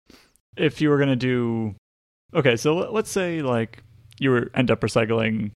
[0.57, 1.75] if you were going to do
[2.35, 3.83] Okay, so let- let's say like
[4.19, 5.51] you were end up recycling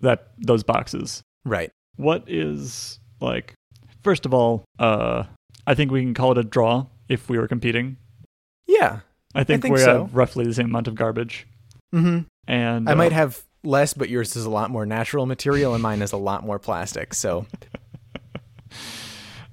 [0.00, 1.22] that those boxes.
[1.44, 1.70] Right.
[1.96, 3.54] What is like
[4.02, 5.24] first of all, uh
[5.66, 7.96] I think we can call it a draw if we were competing.
[8.66, 9.00] Yeah.
[9.34, 10.02] I think, think we so.
[10.02, 11.46] have roughly the same amount of garbage.
[11.92, 15.72] hmm And I uh, might have less, but yours is a lot more natural material
[15.74, 17.14] and mine is a lot more plastic.
[17.14, 17.46] So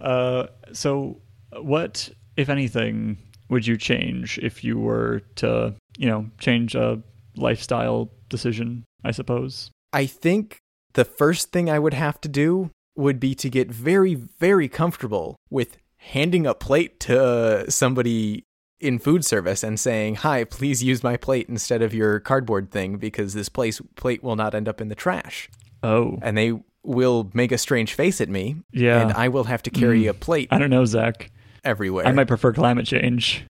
[0.02, 1.22] Uh, so,
[1.62, 3.18] what, if anything,
[3.50, 7.02] would you change if you were to, you know, change a
[7.40, 8.84] lifestyle decision?
[9.04, 9.72] I suppose.
[9.94, 10.60] I think
[10.94, 15.36] the first thing I would have to do would be to get very, very comfortable
[15.50, 18.44] with handing a plate to somebody
[18.80, 22.98] in food service and saying, Hi, please use my plate instead of your cardboard thing
[22.98, 25.50] because this place plate will not end up in the trash.
[25.84, 29.02] Oh, And they will make a strange face at me, yeah.
[29.02, 30.10] and I will have to carry Mm.
[30.10, 31.30] a plate I don't know, Zach.
[31.64, 32.06] everywhere.
[32.08, 33.46] I might prefer climate change.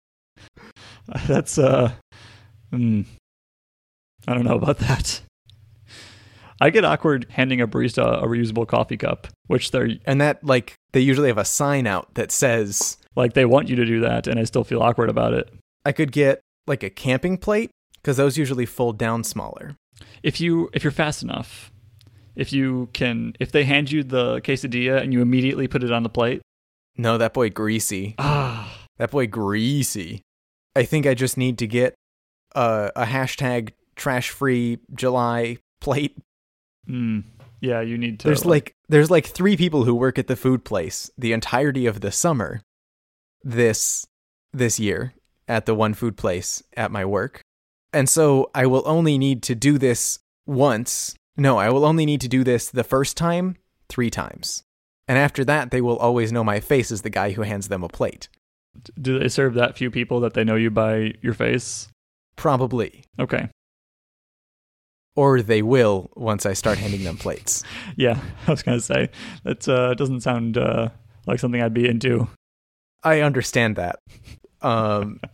[1.29, 1.93] That's uh,
[2.73, 3.03] hmm.
[4.27, 5.21] I don't know about that.
[6.61, 10.75] I get awkward handing a barista a reusable coffee cup, which they're And that like
[10.93, 14.27] they usually have a sign out that says like they want you to do that,
[14.27, 15.53] and I still feel awkward about it.
[15.85, 19.77] I could get like a camping plate because those usually fold down smaller.
[20.23, 21.71] If you if you're fast enough,
[22.35, 26.03] if you can, if they hand you the quesadilla and you immediately put it on
[26.05, 26.41] the plate,
[26.97, 28.15] No, that boy greasy.
[28.19, 30.23] ah, That boy greasy.
[30.75, 31.95] I think I just need to get
[32.55, 36.17] a, a hashtag trash free July plate.
[36.89, 37.25] mm,
[37.61, 38.29] yeah, you need to.
[38.29, 42.01] There's like there's like three people who work at the food place the entirety of
[42.01, 42.61] the summer
[43.43, 44.07] this
[44.53, 45.15] this year
[45.49, 47.43] at the one food place at my work.
[47.93, 51.15] And so I will only need to do this once.
[51.37, 53.57] No, I will only need to do this the first time
[53.89, 54.65] 3 times.
[55.09, 57.85] And after that they will always know my face as the guy who hands them
[57.85, 58.29] a plate.
[59.01, 61.89] do they serve that few people that they know you by your face?
[62.37, 63.05] Probably.
[63.19, 63.49] Okay,
[65.17, 67.65] Or they will once I start handing them plates.
[67.97, 69.09] yeah, I was gonna say
[69.45, 70.91] that uh, doesn't sound uh,
[71.27, 72.29] like something I'd be into.
[73.03, 73.99] I understand that.
[74.63, 75.21] Um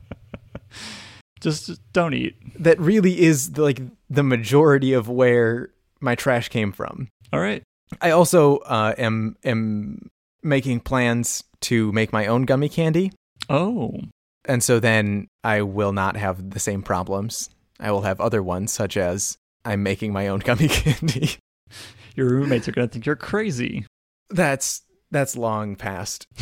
[1.41, 2.37] Just, just don't eat.
[2.63, 5.71] that really is like the majority of where
[6.01, 7.09] my trash came from.
[7.33, 7.65] All right.
[8.01, 10.09] I also uh, am am
[10.45, 13.11] making plans to make my own gummy candy,
[13.51, 14.01] Oh,
[14.45, 17.51] and so then I will not have the same problems.
[17.81, 21.31] I will have other ones, such as I'm making my own gummy candy.
[22.17, 23.87] your roommates are gonna think you're crazy.
[24.31, 26.27] that's that's long past.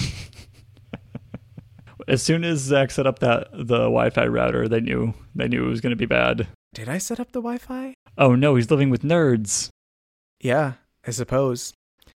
[2.09, 5.71] As soon as Zach set up that the Wi-Fi router, they knew they knew it
[5.71, 6.49] was gonna be bad.
[6.75, 7.95] Did I set up the Wi-Fi?
[8.19, 9.69] Oh no, he's living with nerds.
[10.41, 10.75] Yeah,
[11.07, 11.73] I suppose.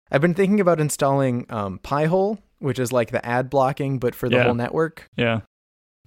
[0.09, 4.29] I've been thinking about installing um, Pi-hole, which is like the ad blocking, but for
[4.29, 4.43] the Yeah.
[4.45, 5.07] whole network.
[5.15, 5.41] Yeah,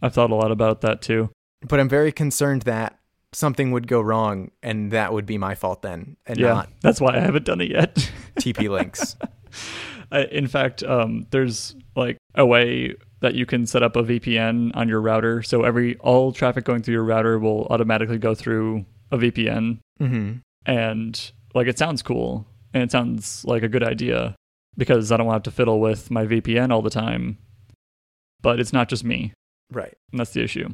[0.02, 1.30] I've thought a lot about that too.
[1.68, 2.95] But I'm very concerned that
[3.36, 7.00] something would go wrong, and that would be my fault then, and yeah, not that's
[7.00, 7.94] why I haven't done it yet.
[8.36, 9.16] TP links.
[10.10, 14.70] I, in fact, um, there's like a way that you can set up a VPN
[14.76, 18.84] on your router, so every all traffic going through your router will automatically go through
[19.10, 20.32] a VPN, hmm
[20.64, 24.34] and like it sounds cool and it sounds like a good idea
[24.76, 27.38] because I don't have to fiddle with my VPN all the time.
[28.42, 29.32] But it's not just me,
[29.72, 29.94] Right.
[30.12, 30.68] and that's the issue.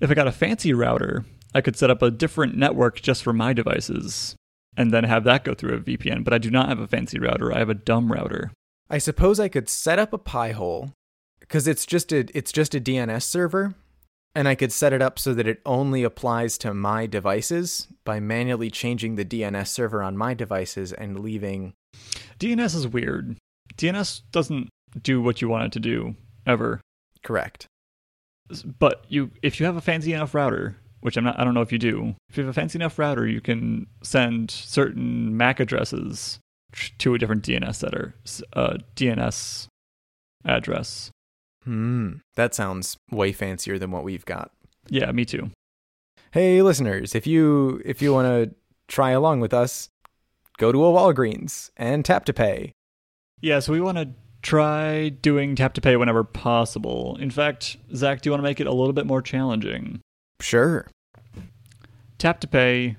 [0.00, 1.24] If I got a fancy router,
[1.54, 4.36] I could set up a different network just for my devices
[4.76, 6.24] and then have that go through a VPN.
[6.24, 7.52] But I do not have a fancy router.
[7.52, 8.52] I have a dumb router.
[8.88, 10.92] I suppose I could set up a Pi-hole
[11.40, 13.74] because it's just a it's just a DNS server,
[14.34, 18.20] and I could set it up so that it only applies to my devices by
[18.20, 21.72] manually changing the DNS server on my devices and leaving.
[22.38, 23.36] DNS is weird.
[23.76, 24.68] DNS doesn't
[25.00, 26.80] do what you want it to do ever.
[27.22, 27.66] Correct.
[28.78, 31.60] But you, if you have a fancy enough router, which I'm not, I don't know
[31.60, 32.14] if you do.
[32.30, 36.38] If you have a fancy enough router, you can send certain MAC addresses
[36.98, 38.14] to a different DNS setter,
[38.54, 39.66] uh, DNS
[40.44, 41.10] address.
[41.64, 42.14] Hmm.
[42.36, 44.50] That sounds way fancier than what we've got.
[44.88, 45.50] Yeah, me too.
[46.32, 48.54] Hey, listeners, if you if you want to
[48.88, 49.88] try along with us,
[50.56, 52.72] go to a Walgreens and tap to pay.
[53.40, 54.10] Yeah, so we want to
[54.42, 57.16] try doing tap to pay whenever possible.
[57.20, 60.00] In fact, Zach, do you want to make it a little bit more challenging?
[60.42, 60.86] Sure.
[62.18, 62.96] Tap to pay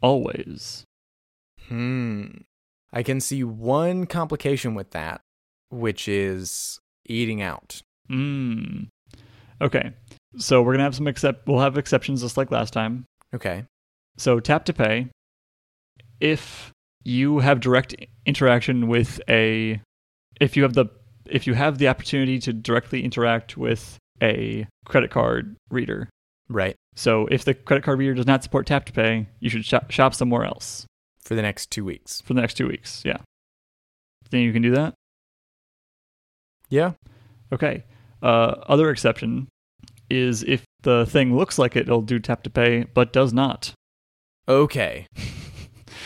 [0.00, 0.84] always.
[1.68, 2.26] Hmm.
[2.92, 5.22] I can see one complication with that,
[5.70, 7.80] which is eating out.
[8.10, 8.88] Mm.
[9.60, 9.92] Okay.
[10.36, 13.06] So we're gonna have some except we'll have exceptions just like last time.
[13.34, 13.64] Okay.
[14.18, 15.08] So tap to pay.
[16.20, 16.72] If
[17.04, 17.94] you have direct
[18.26, 19.80] interaction with a
[20.40, 20.86] if you have the
[21.26, 26.08] if you have the opportunity to directly interact with a credit card reader.
[26.52, 26.76] Right.
[26.94, 29.90] So if the credit card reader does not support tap to pay, you should shop,
[29.90, 30.84] shop somewhere else
[31.24, 32.20] For the next two weeks.
[32.20, 33.02] for the next 2 weeks.
[33.04, 33.18] Yeah.
[34.30, 34.94] Think you can do that?
[36.68, 36.92] Yeah.
[37.52, 37.84] Okay.
[38.22, 39.48] Uh, other exception
[40.10, 43.72] is if the thing looks like it, it'll do tap to pay, but does not.
[44.48, 45.06] Okay.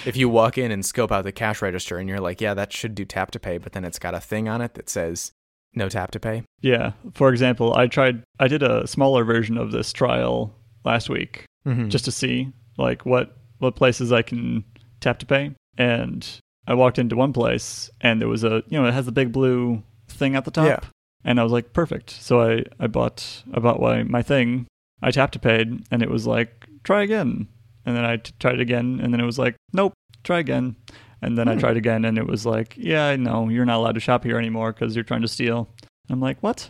[0.06, 2.72] if you walk in and scope out the cash register and you're like, yeah, that
[2.72, 5.32] should do tap to pay, but then it's got a thing on it that says
[5.76, 6.42] no tap to pay.
[6.62, 6.92] Yeah.
[7.14, 8.22] For example, I tried.
[8.40, 10.54] I did a smaller version of this trial
[10.84, 11.88] last week Mm-hmm.
[11.88, 14.64] just to see like what what places I can
[15.00, 16.26] tap to pay, and
[16.68, 19.32] I walked into one place and there was a you know it has the big
[19.32, 20.78] blue thing at the top, Yeah.
[21.24, 22.10] and I was like perfect.
[22.10, 24.66] So I I bought I bought my my thing.
[25.02, 27.48] I tapped to paid, and it was like try again,
[27.84, 30.76] and then I t- tried it again, and then it was like nope, try again.
[31.22, 31.60] And then I Hmm.
[31.60, 34.72] tried again, and it was like, yeah, no, you're not allowed to shop here anymore
[34.72, 35.68] because you're trying to steal.
[36.10, 36.68] I'm like, what?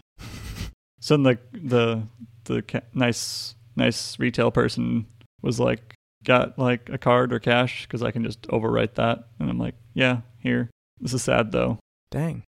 [1.01, 2.03] So then the the
[2.45, 5.07] the ca- nice nice retail person
[5.43, 5.95] was like,
[6.25, 9.29] got like a card or cash because I can just overwrite that.
[9.39, 10.71] And I'm like, yeah, here.
[11.01, 11.79] This is sad though.
[12.11, 12.43] Dang.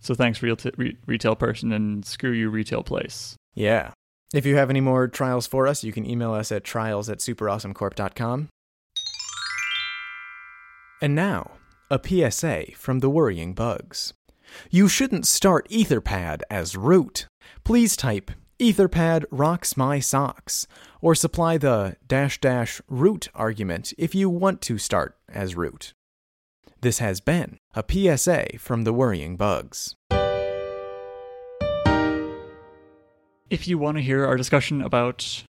[0.00, 3.36] So thanks, real t- re- retail person, and screw you, retail place.
[3.54, 3.92] Yeah.
[4.34, 7.18] If you have any more trials for us, you can email us at trials at
[7.18, 8.48] superawesomecorp.com.
[11.02, 11.50] And now,
[11.90, 14.14] a PSA from the Worrying Bugs.
[14.70, 17.26] You shouldn't start Etherpad as root.
[17.64, 18.30] Please type
[18.60, 20.68] Etherpad rocks my socks,
[21.00, 25.92] or supply the dash dash root argument if you want to start as root.
[26.82, 29.96] This has been a PSA from the Worrying Bugs.
[33.50, 35.42] If you want to hear our discussion about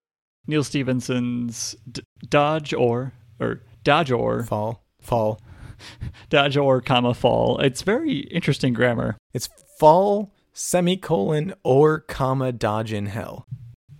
[0.47, 5.39] Neal Stephenson's D- Dodge or or Dodge or Fall, fall.
[6.29, 9.17] Dodge or comma fall, it's very interesting grammar.
[9.33, 9.49] It's
[9.79, 13.45] fall semicolon or comma dodge in hell.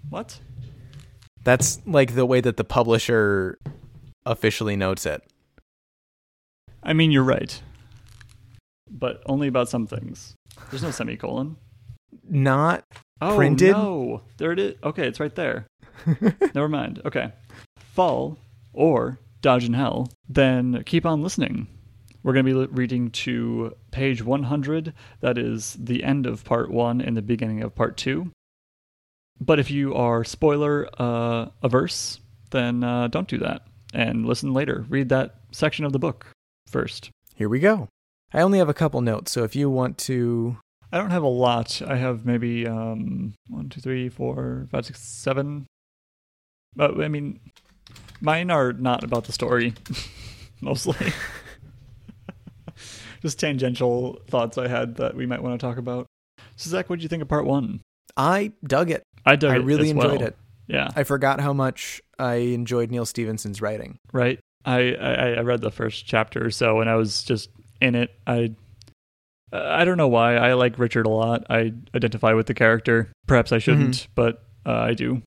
[0.10, 0.40] What?
[1.44, 3.58] That's like the way that the publisher
[4.26, 5.22] officially notes it.
[6.82, 7.62] I mean, you're right,
[8.90, 10.36] but only about some things.
[10.70, 11.58] There's no semicolon.
[12.30, 12.86] Not
[13.22, 13.72] Oh Printed?
[13.72, 14.76] no, there it is.
[14.84, 15.66] Okay, it's right there.
[16.54, 17.02] Never mind.
[17.06, 17.32] Okay,
[17.78, 18.38] fall
[18.74, 20.12] or dodge in hell.
[20.28, 21.68] Then keep on listening.
[22.24, 24.94] We're going to be reading to page 100.
[25.20, 28.32] That is the end of part one and the beginning of part two.
[29.40, 32.22] But if you are spoiler uh, averse,
[32.52, 34.86] then uh, don't do that and listen later.
[34.90, 36.28] Read that section of the book
[36.68, 37.10] first.
[37.36, 37.90] Here we go.
[38.34, 40.58] I only have a couple notes, so if you want to.
[40.92, 41.82] I don't have a lot.
[41.86, 45.66] I have maybe um, one, two, three, four, five, six, seven.
[46.76, 47.40] But I mean,
[48.24, 49.74] mine are not about the story,
[50.62, 50.96] mostly.
[53.22, 56.08] Just tangential thoughts I had that we might want to talk about.
[56.56, 57.82] So Zach, what did you think of part one?
[58.18, 59.04] I dug it.
[59.26, 60.30] I dug I it really enjoyed well.
[60.30, 60.38] it.
[60.68, 63.98] Yeah, I forgot how much I enjoyed Neal Stephenson's writing.
[64.12, 64.40] right.
[64.66, 67.50] I, I I read the first chapter or so, and I was just
[67.82, 68.12] in it.
[68.26, 68.56] I
[69.52, 71.44] I don't know why I like Richard a lot.
[71.50, 73.12] I identify with the character.
[73.28, 75.22] Perhaps I shouldn't, but uh, I do.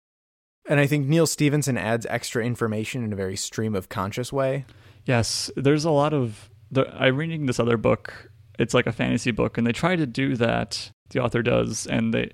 [0.69, 4.65] And I think Neal Stephenson adds extra information in a very stream of conscious way.
[5.05, 6.51] Yes, there's a lot of.
[6.73, 8.31] The, I'm reading this other book.
[8.59, 10.91] It's like a fantasy book, and they try to do that.
[11.11, 12.33] The author does, and they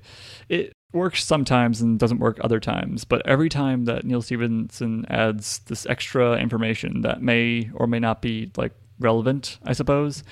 [0.49, 3.05] it works sometimes and doesn't work other times.
[3.05, 8.23] But every time that Neal Stephenson adds this extra information that may or may not
[8.23, 10.25] be like relevant, I suppose,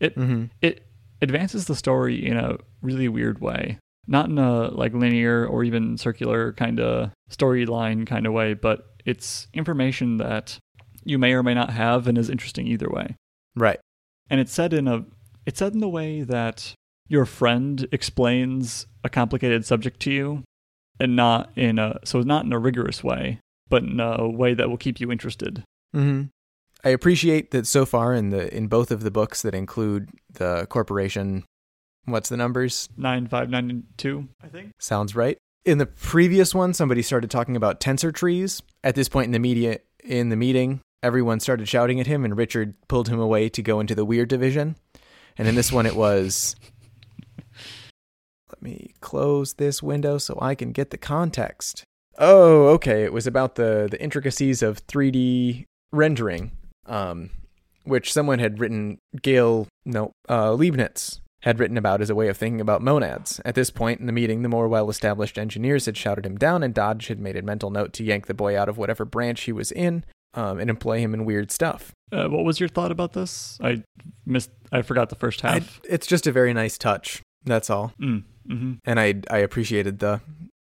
[0.00, 0.46] it Mm-hmm.
[0.62, 0.84] it
[1.22, 3.78] advances the story in a really weird way.
[4.06, 8.86] Not in a like linear or even circular kind of storyline kind of way, but
[9.04, 10.58] it's information that
[11.04, 13.16] you may or may not have and is interesting either way.
[13.54, 13.80] Right.
[14.28, 15.04] And it's said in a
[15.46, 16.74] it's said in the way that
[17.08, 20.42] your friend explains a complicated subject to you
[20.98, 24.68] and not in a so not in a rigorous way, but in a way that
[24.68, 25.62] will keep you interested.
[25.94, 26.24] Mm-hmm.
[26.84, 30.66] I appreciate that so far in the in both of the books that include the
[30.68, 31.44] corporation.
[32.06, 32.88] What's the numbers?
[32.96, 34.72] 9592, I think.
[34.78, 35.36] Sounds right.
[35.64, 38.62] In the previous one, somebody started talking about tensor trees.
[38.84, 42.36] At this point in the media in the meeting, everyone started shouting at him, and
[42.36, 44.76] Richard pulled him away to go into the weird division.
[45.36, 46.54] And in this one, it was.
[48.48, 51.82] Let me close this window so I can get the context.
[52.18, 53.02] Oh, okay.
[53.02, 56.52] It was about the the intricacies of 3D rendering,
[56.86, 57.30] um,
[57.82, 58.98] which someone had written.
[59.20, 63.40] Gail, no, uh, Leibniz had written about as a way of thinking about monads.
[63.46, 66.62] At this point in the meeting, the more well established engineers had shouted him down,
[66.62, 69.42] and Dodge had made a mental note to yank the boy out of whatever branch
[69.42, 71.92] he was in um, and employ him in weird stuff.
[72.12, 73.58] Uh, what was your thought about this?
[73.62, 73.82] I
[74.26, 74.50] missed.
[74.70, 75.80] I forgot the first I, half.
[75.88, 77.22] it's just a very nice touch.
[77.44, 77.92] That's all.
[78.00, 80.20] Mm, hmm And I, I appreciated the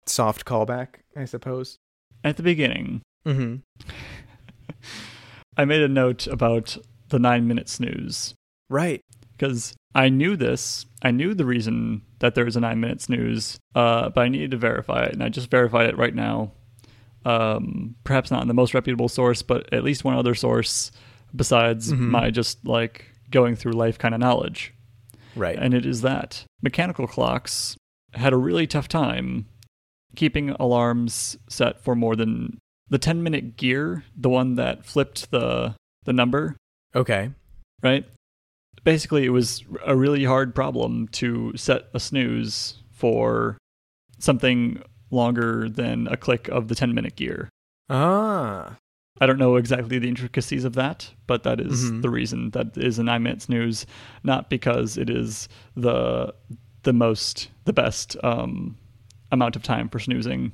[0.05, 1.75] soft callback, I suppose.
[2.23, 3.55] At the beginning, Mm-hmm.
[5.57, 6.77] I made a note about
[7.09, 8.35] the nine minute snooze
[8.69, 9.01] Right.
[9.37, 10.85] because I knew this.
[11.01, 14.51] I knew the reason that there was a nine minute snooze, uh, but I needed
[14.51, 16.51] to verify it, and I just verified it right now.
[17.25, 20.91] Um, perhaps not in the most reputable source, but at least one other source
[21.35, 21.99] besides Mhm.
[22.09, 24.73] my just like going through life kind of knowledge.
[25.35, 25.59] Right.
[25.59, 27.77] and it is that mechanical clocks
[28.13, 29.45] had a really tough time
[30.15, 32.57] keeping alarms set for more than
[32.89, 35.75] the 10 minute gear, the one that flipped the
[36.05, 36.55] the number,
[36.95, 37.29] okay.
[37.83, 38.05] right?
[38.87, 43.57] Basically, it was a really hard problem to set a snooze for
[44.17, 44.81] something
[45.11, 47.49] longer than a click of the 10 minute gear.
[47.89, 48.77] Ah.
[49.19, 52.01] I don't know exactly the intricacies of that, but that is Mhm.
[52.01, 53.85] the reason that is a nine minute snooze,
[54.23, 56.33] not because it is the
[56.83, 58.77] the most the best um,
[59.33, 60.53] amount of time for snoozing.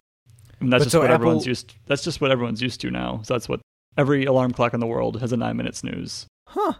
[0.59, 1.75] And that's But just so what everyone's used.
[1.85, 3.21] That's just what everyone's used to now.
[3.25, 3.61] So that's what
[3.95, 6.25] every alarm clock in the world has a nine minute snooze.
[6.47, 6.73] Huh.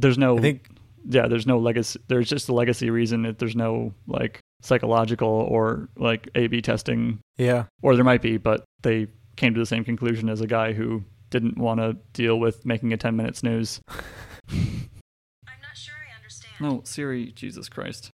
[0.00, 0.68] There's no I think
[1.08, 2.00] yeah, there's no legacy.
[2.08, 3.22] There's just a legacy reason.
[3.22, 7.64] That there's no like psychological or like A/B testing, yeah.
[7.82, 11.04] or there might be, but they came to the same conclusion as a guy who
[11.30, 13.80] didn't want to deal with making a 10 minute snooze.
[14.50, 16.54] I'm not sure I understand.
[16.60, 18.10] No, Siri, Jesus Christ.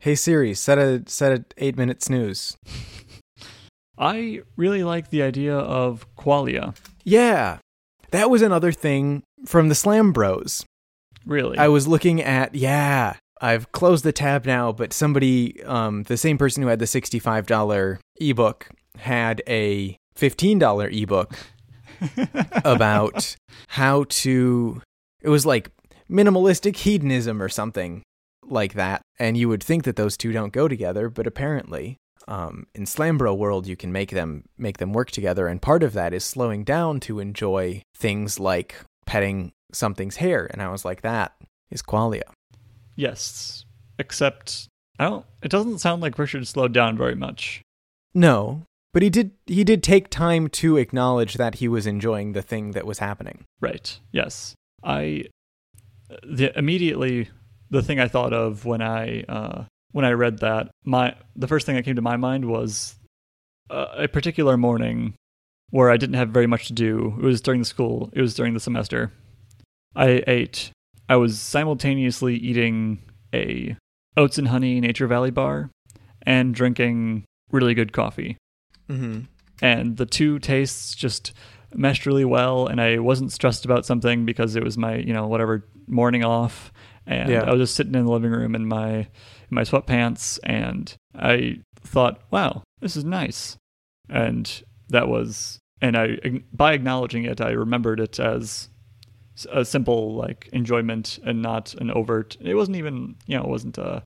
[0.00, 2.56] Hey Siri, set a set a 8-minute snooze.
[3.98, 6.76] I really like the idea of qualia.
[7.04, 7.58] Yeah.
[8.10, 10.64] That was another thing from the Slam Bros.
[11.28, 13.16] Really, I was looking at yeah.
[13.40, 17.46] I've closed the tab now, but somebody, um, the same person who had the sixty-five
[17.46, 21.36] dollar ebook had a fifteen dollar ebook
[22.64, 23.36] about
[23.68, 24.80] how to.
[25.20, 25.70] It was like
[26.10, 28.02] minimalistic hedonism or something
[28.46, 32.66] like that, and you would think that those two don't go together, but apparently, um,
[32.74, 36.14] in Slambro world, you can make them make them work together, and part of that
[36.14, 41.34] is slowing down to enjoy things like petting something's hair, and I was like, that
[41.70, 42.22] is qualia.
[42.96, 43.64] yes,
[43.98, 45.26] except I don't.
[45.42, 47.62] It doesn't sound like Richard slowed down very much.
[48.14, 52.42] No, but he did he did take time to acknowledge that he was enjoying the
[52.42, 53.44] thing that was happening.
[53.60, 53.98] Right.
[54.12, 54.54] Yes.
[54.82, 55.24] I
[56.22, 57.28] the immediately
[57.70, 61.66] the thing I thought of when I uh, when I read that my the first
[61.66, 62.96] thing that came to my mind was
[63.70, 65.14] uh, a particular morning
[65.70, 67.14] where I didn't have very much to do.
[67.18, 68.10] It was during the school.
[68.14, 69.12] It was during the semester.
[69.98, 70.70] I ate.
[71.08, 73.00] I was simultaneously eating
[73.34, 73.76] a
[74.16, 75.70] oats and honey Nature Valley bar
[76.22, 78.36] and drinking really good coffee
[78.90, 79.20] Mm-hmm.
[79.60, 81.32] and the two tastes just
[81.74, 85.26] meshed really well and i wasn't stressed about something because it was my you know
[85.26, 86.72] whatever morning off
[87.06, 87.42] and Yeah.
[87.42, 89.06] i was just sitting in the living room in my in
[89.50, 93.58] my sweatpants and i thought wow this is nice
[94.08, 96.16] and that was and i
[96.50, 98.70] by acknowledging it i remembered it as
[99.52, 103.78] a simple like enjoyment and not an overt it wasn't even you know it wasn't
[103.78, 104.02] a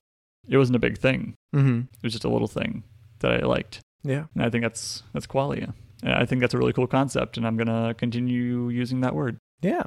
[0.47, 1.79] it wasn't a big thing Mm-hmm.
[1.81, 2.83] it was just a little thing
[3.19, 4.25] that i liked Yeah.
[4.35, 5.73] and I think that's that's qualia.
[6.03, 9.37] And I think that's a really cool concept, and I'm gonna continue using that word.
[9.61, 9.83] Yeah.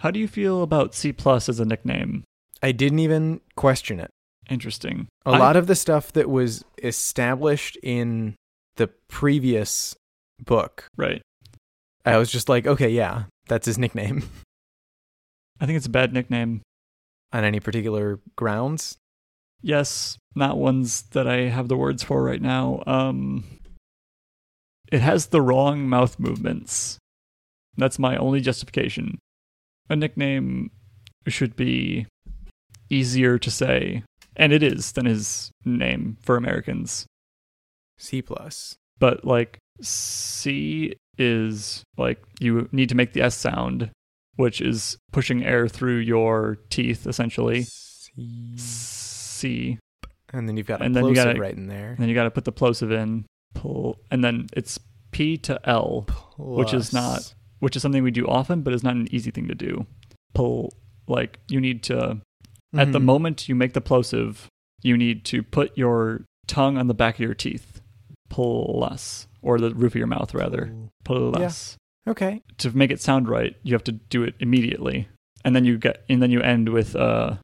[0.00, 2.24] How do you feel about C plus as a nickname?
[2.62, 4.10] I didn't even question it.
[4.50, 5.08] Interesting.
[5.24, 8.34] A I- lot of the stuff that was established in
[8.76, 9.94] the previous
[10.44, 11.22] book, right.
[12.04, 14.28] I was just like, okay, yeah, that's his nickname.
[15.60, 16.62] I think it's a bad nickname.
[17.32, 18.96] On any particular grounds?
[19.60, 22.82] Yes, not ones that I have the words for right now.
[22.86, 23.44] Um,
[24.92, 26.98] it has the wrong mouth movements.
[27.76, 29.18] That's my only justification.
[29.90, 30.70] A nickname
[31.26, 32.06] should be
[32.88, 34.04] easier to say,
[34.36, 37.06] and it is than his name for Americans.
[37.98, 38.76] C plus.
[38.98, 43.90] but like C is like you need to make the S sound,
[44.36, 47.62] which is pushing air through your teeth essentially.
[47.62, 48.54] C.
[48.56, 49.78] C,
[50.32, 51.90] And then you've got a And then you gotta- right in there.
[51.90, 54.78] and then you got to put the plosive in, pull, and then it's
[55.10, 56.06] P to L,
[56.38, 59.48] which is not- which is something we do often, but is not an easy thing
[59.48, 59.86] to do.
[60.34, 60.72] Pull,
[61.08, 62.20] like you need to
[62.74, 63.04] at the Mhm.
[63.04, 64.48] moment you make the plosive,
[64.82, 67.80] you need to put your tongue on the back of your teeth,
[68.28, 70.72] plus, or the roof of your mouth rather,
[71.04, 71.76] plus.
[72.08, 72.42] Okay.
[72.58, 75.08] to make it sound right, you have to do it immediately,
[75.44, 77.36] and then you get and then you end with uh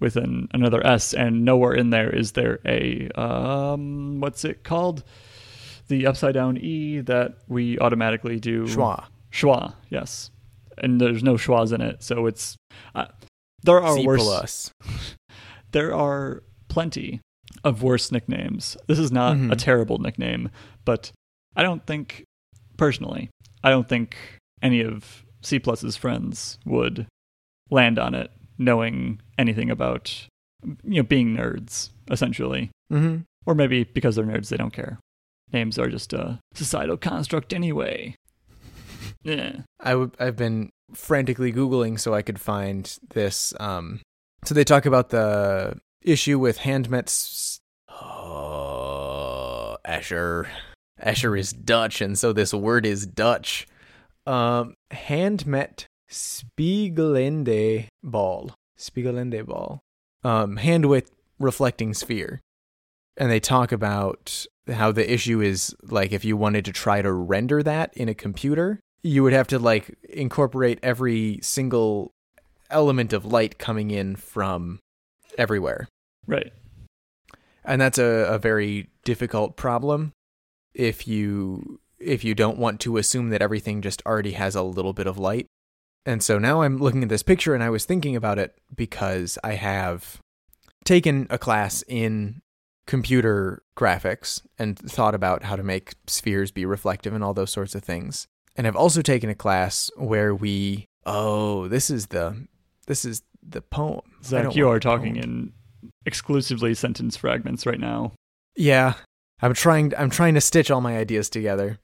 [0.00, 5.02] with an another S, and nowhere in there is there a um what's it called?
[5.88, 8.64] The upside down E that we automatically do.
[8.66, 9.04] Schwa.
[9.32, 10.30] Schwa, yes,
[10.78, 12.56] and there's no schwas in it, so it's
[12.94, 13.06] uh,
[13.62, 14.70] there are C worse.
[15.72, 17.20] There are plenty
[17.64, 18.76] of worse nicknames.
[18.86, 19.58] This is not a Mhm.
[19.58, 20.50] terrible nickname,
[20.86, 21.12] but
[21.54, 22.24] I don't think,
[22.78, 23.28] personally,
[23.62, 24.16] I don't think
[24.62, 27.06] any of C Plus's friends would
[27.70, 30.26] land on it knowing anything about,
[30.82, 32.70] you know, being nerds, essentially.
[32.90, 33.18] Mm-hmm.
[33.44, 34.98] Or maybe because they're nerds, they don't care.
[35.52, 38.14] Names are just a societal construct anyway.
[39.22, 39.62] Yeah.
[39.80, 43.52] I w- I've been frantically googling so I could find this.
[43.58, 44.00] Um,
[44.44, 47.58] so they talk about the issue with Handmet's.
[47.88, 50.46] Oh, Escher.
[51.02, 53.66] Escher is Dutch, and so this word is Dutch.
[54.26, 58.54] Um, Handmet Spiegelende Ball.
[58.78, 59.80] Spiegelende Ball.
[60.24, 62.40] Um, hand with reflecting sphere.
[63.16, 67.12] And they talk about how the issue is like if you wanted to try to
[67.12, 72.10] render that in a computer, you would have to like incorporate every single
[72.70, 74.80] element of light coming in from
[75.38, 75.88] everywhere.
[76.26, 76.52] Right.
[77.64, 80.12] And that's a, a very difficult problem
[80.76, 84.92] if you if you don't want to assume that everything just already has a little
[84.92, 85.46] bit of light.
[86.04, 89.38] And so now I'm looking at this picture and I was thinking about it because
[89.42, 90.20] I have
[90.84, 92.42] taken a class in
[92.86, 97.74] computer graphics and thought about how to make spheres be reflective and all those sorts
[97.74, 98.28] of things.
[98.54, 102.46] And I've also taken a class where we oh, this is the
[102.86, 104.02] this is the poem.
[104.22, 105.24] Zach, you are talking poem.
[105.24, 105.52] in
[106.04, 108.12] exclusively sentence fragments right now.
[108.54, 108.94] Yeah.
[109.40, 111.78] I'm trying I'm trying to stitch all my ideas together.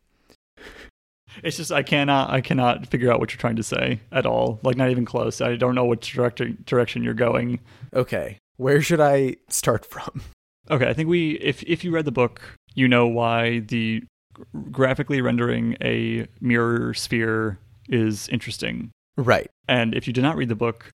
[1.42, 4.60] It's just I cannot I cannot figure out what you're trying to say at all.
[4.62, 5.40] Like not even close.
[5.40, 7.60] I don't know which direction direction you're going.
[7.94, 8.38] Okay.
[8.56, 10.22] Where should I start from?
[10.70, 12.40] Okay, I think we if if you read the book,
[12.74, 14.04] you know why the
[14.70, 18.92] graphically rendering a mirror sphere is interesting.
[19.16, 19.50] Right.
[19.66, 20.88] And if you did not read the book,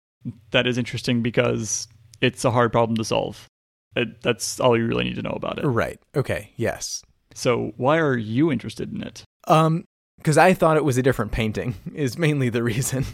[0.50, 1.88] that is interesting because
[2.20, 3.46] it's a hard problem to solve.
[3.96, 5.66] It, that's all you really need to know about it.
[5.66, 6.00] Right.
[6.16, 6.50] Okay.
[6.56, 7.02] Yes.
[7.34, 9.24] So, why are you interested in it?
[9.48, 9.84] Um,
[10.18, 13.04] because I thought it was a different painting is mainly the reason.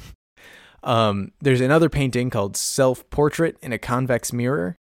[0.82, 4.76] um, there's another painting called Self Portrait in a Convex Mirror,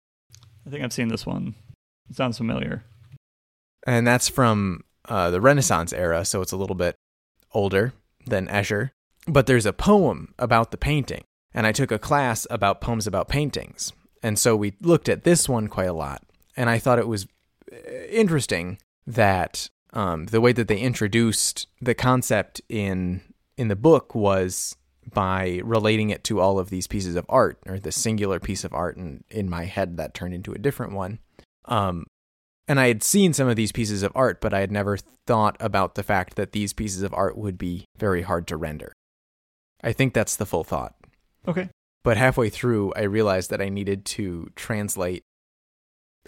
[0.66, 1.56] I think I've seen this one.
[2.10, 2.84] It sounds familiar.
[3.86, 6.96] and that's from uh, the Renaissance era, so it's a little bit
[7.54, 7.94] older
[8.26, 8.92] than Escher.
[9.28, 11.24] But there's a poem about the painting,
[11.54, 13.94] and I took a class about poems about paintings,
[14.28, 16.22] and so we looked at this one quite a lot,
[16.56, 17.28] and I thought it was
[17.72, 17.76] uh,
[18.10, 23.22] interesting that um, the way that they introduced the concept in
[23.58, 24.76] in the book was
[25.14, 28.74] by relating it to all of these pieces of art or the singular piece of
[28.74, 31.18] art and in my head that turned into a different one
[31.66, 32.06] um,
[32.68, 35.56] and I had seen some of these pieces of art, but I had never thought
[35.60, 38.92] about the fact that these pieces of art would be very hard to render.
[39.82, 40.96] I think that's the full thought.
[41.48, 41.70] Okay.
[42.08, 45.24] But halfway through, I realized that I needed to translate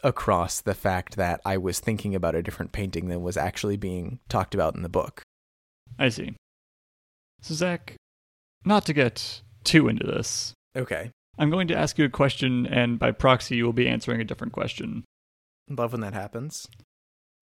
[0.04, 4.20] across the fact that I was thinking about a different painting than was actually being
[4.28, 5.22] talked about in the book.
[5.98, 6.36] I see.
[7.40, 7.96] So, Zach,
[8.66, 11.12] not to get too into this, Okay.
[11.38, 14.26] I'm going to ask you a question, and by proxy, you will be answering a
[14.26, 15.06] different question.
[15.70, 16.68] Love when that happens.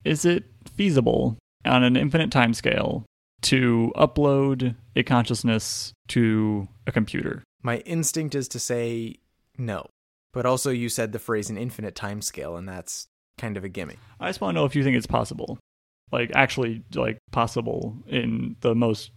[0.04, 0.44] Is it
[0.76, 3.02] feasible on an infinite timescale
[3.42, 7.42] to upload a consciousness to a computer?
[7.62, 9.16] My instinct is to say
[9.56, 9.86] no.
[10.32, 13.06] But also, you said the phrase an infinite time scale, and that's
[13.38, 13.96] kind of a gimme.
[14.20, 15.58] I just want to know if you think it's possible.
[16.12, 19.10] Like, actually, like, possible in the most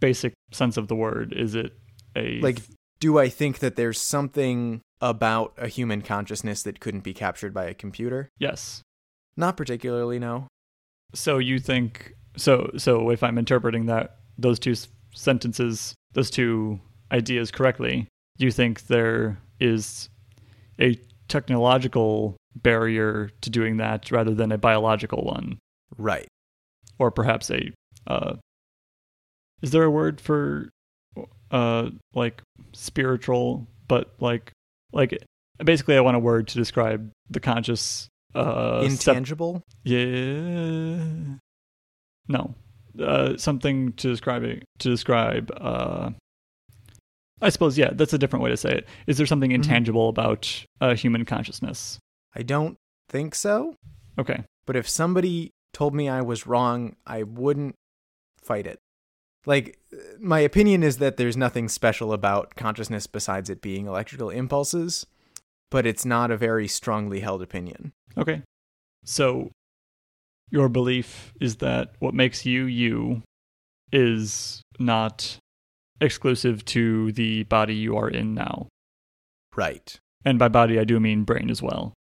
[0.00, 1.32] basic sense of the word.
[1.36, 1.72] Is it
[2.16, 2.40] a.
[2.40, 2.60] Like,
[3.00, 7.66] do I think that there's something about a human consciousness that couldn't be captured by
[7.66, 8.28] a computer?
[8.38, 8.82] Yes.
[9.36, 10.48] Not particularly, no.
[11.14, 12.14] So you think.
[12.36, 14.74] So, so if I'm interpreting that, those two
[15.14, 16.80] sentences, those two
[17.12, 18.06] ideas correctly,
[18.38, 20.08] you think there is
[20.80, 20.98] a
[21.28, 25.58] technological barrier to doing that rather than a biological one?
[25.96, 26.28] Right.
[26.98, 27.72] or perhaps a
[28.06, 28.34] uh
[29.62, 30.68] is there a word for
[31.50, 32.42] uh like
[32.72, 34.52] spiritual but like
[34.92, 35.18] like
[35.64, 39.62] basically i want a word to describe the conscious uh step- Intangible?
[39.84, 40.98] yeah
[42.28, 42.54] no
[43.00, 46.10] uh something to describe it to describe uh
[47.42, 50.64] i suppose yeah that's a different way to say it is there something intangible about
[50.80, 51.98] uh human consciousness
[52.34, 52.76] I don't
[53.08, 53.74] think so.
[54.18, 57.74] okay But if somebody told me I was wrong, I wouldn't
[58.42, 58.78] fight it.
[59.46, 59.78] Like,
[60.20, 65.06] my opinion is that there's nothing special about consciousness besides it being electrical impulses,
[65.70, 67.92] but it's not a very strongly held opinion.
[68.16, 68.42] Okay.
[69.04, 69.50] So
[70.50, 73.22] your belief is that what makes you you
[73.90, 75.38] is not
[76.00, 78.68] exclusive to the body you are in now.
[79.56, 79.98] Right.
[80.24, 81.94] And by body, I do mean brain as well.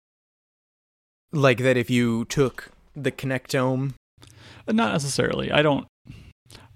[1.31, 3.93] Like that if you took the connectome.
[4.67, 5.51] Uh, Not necessarily.
[5.51, 5.87] I don't.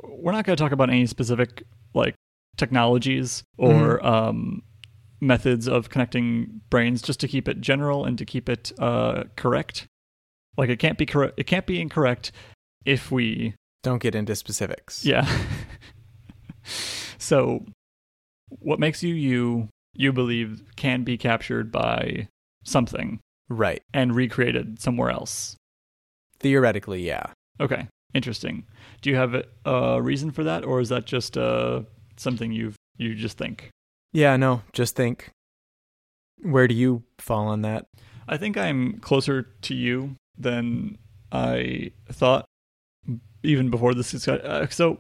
[0.03, 2.15] We're not going to talk about any specific like
[2.57, 4.61] technologies or um,
[5.19, 9.87] methods of connecting brains, just to keep it general and to keep it uh, correct.
[10.57, 11.35] Like it can't be correct.
[11.37, 12.31] It can't be incorrect
[12.85, 15.05] if we Don't get into specifics.
[15.05, 15.27] Yeah.
[17.21, 17.63] so,
[18.59, 22.27] what makes you you, you believe can be captured by
[22.63, 23.19] something
[23.49, 23.81] Right.
[23.93, 25.55] and recreated somewhere else.
[26.39, 27.27] Theoretically, yeah.
[27.59, 28.65] Okay, interesting.
[29.01, 29.35] Do you have
[29.65, 31.83] a, reason for that, or is that just uh,
[32.17, 33.69] something you've you just think?
[34.13, 35.29] Yeah, no, just think.
[36.41, 37.85] Where do you fall on that?
[38.27, 40.97] I think I'm closer to you than
[41.31, 42.45] I thought,
[43.43, 44.45] even before this discussion.
[44.45, 44.99] Uh, so,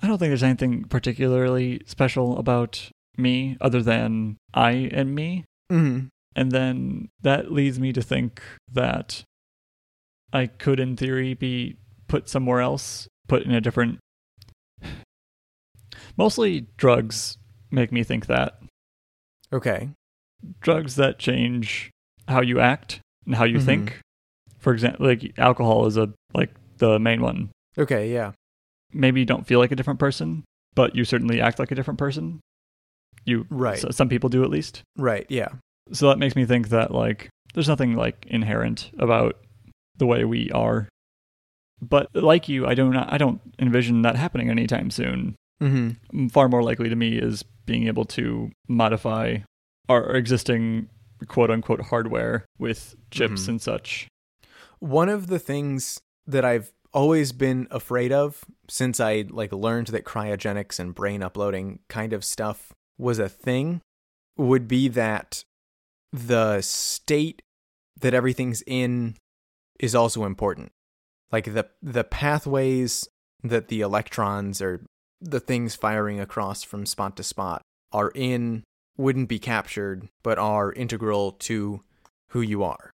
[0.00, 5.44] I don't think there's anything particularly special about me other than I and me.
[5.72, 6.06] Mm-hmm.
[6.36, 8.40] And then that leads me to think
[8.72, 9.24] that
[10.32, 11.76] I could, in theory, be
[12.06, 13.98] put somewhere else, put in a different.
[16.16, 17.38] Mostly drugs
[17.70, 18.60] make me think that.
[19.52, 19.90] Okay.
[20.60, 21.90] Drugs that change
[22.28, 23.64] how you act and how you Mhm.
[23.64, 24.00] think.
[24.58, 27.50] For example, like alcohol is a like the main one.
[27.76, 28.32] Okay, yeah.
[28.92, 30.44] Maybe you don't feel like a different person,
[30.74, 32.40] but you certainly act like a different person.
[33.24, 33.78] You Right.
[33.78, 34.82] so- some people do at least.
[34.96, 35.48] Right, yeah.
[35.92, 39.36] So that makes me think that like there's nothing like inherent about
[39.96, 40.88] the way we are.
[41.80, 45.36] But like you, I don't I don't envision that happening anytime soon.
[45.62, 46.30] Mhm.
[46.30, 49.38] Far more likely to me is being able to modify
[49.88, 50.88] our existing
[51.26, 53.48] quote unquote hardware with chips Mhm.
[53.48, 54.08] and such.
[54.78, 60.04] One of the things that I've always been afraid of since I like learned that
[60.04, 63.80] cryogenics and brain uploading kind of stuff was a thing
[64.36, 65.44] would be that
[66.12, 67.42] the state
[68.00, 69.16] that everything's in
[69.78, 70.70] is also important.
[71.30, 73.06] Like the the pathways
[73.42, 74.84] that the electrons or
[75.20, 77.62] the things firing across from spot to spot
[77.92, 78.64] are in
[78.96, 81.82] wouldn't be captured but are integral to
[82.30, 82.90] who you are.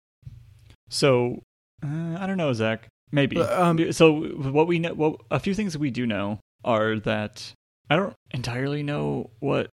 [0.90, 1.42] So
[1.84, 2.88] uh, I don't know, Zach.
[3.12, 3.38] Maybe.
[3.38, 7.54] Uh, um, so what we know, what a few things we do know are that
[7.90, 9.70] I don't entirely know what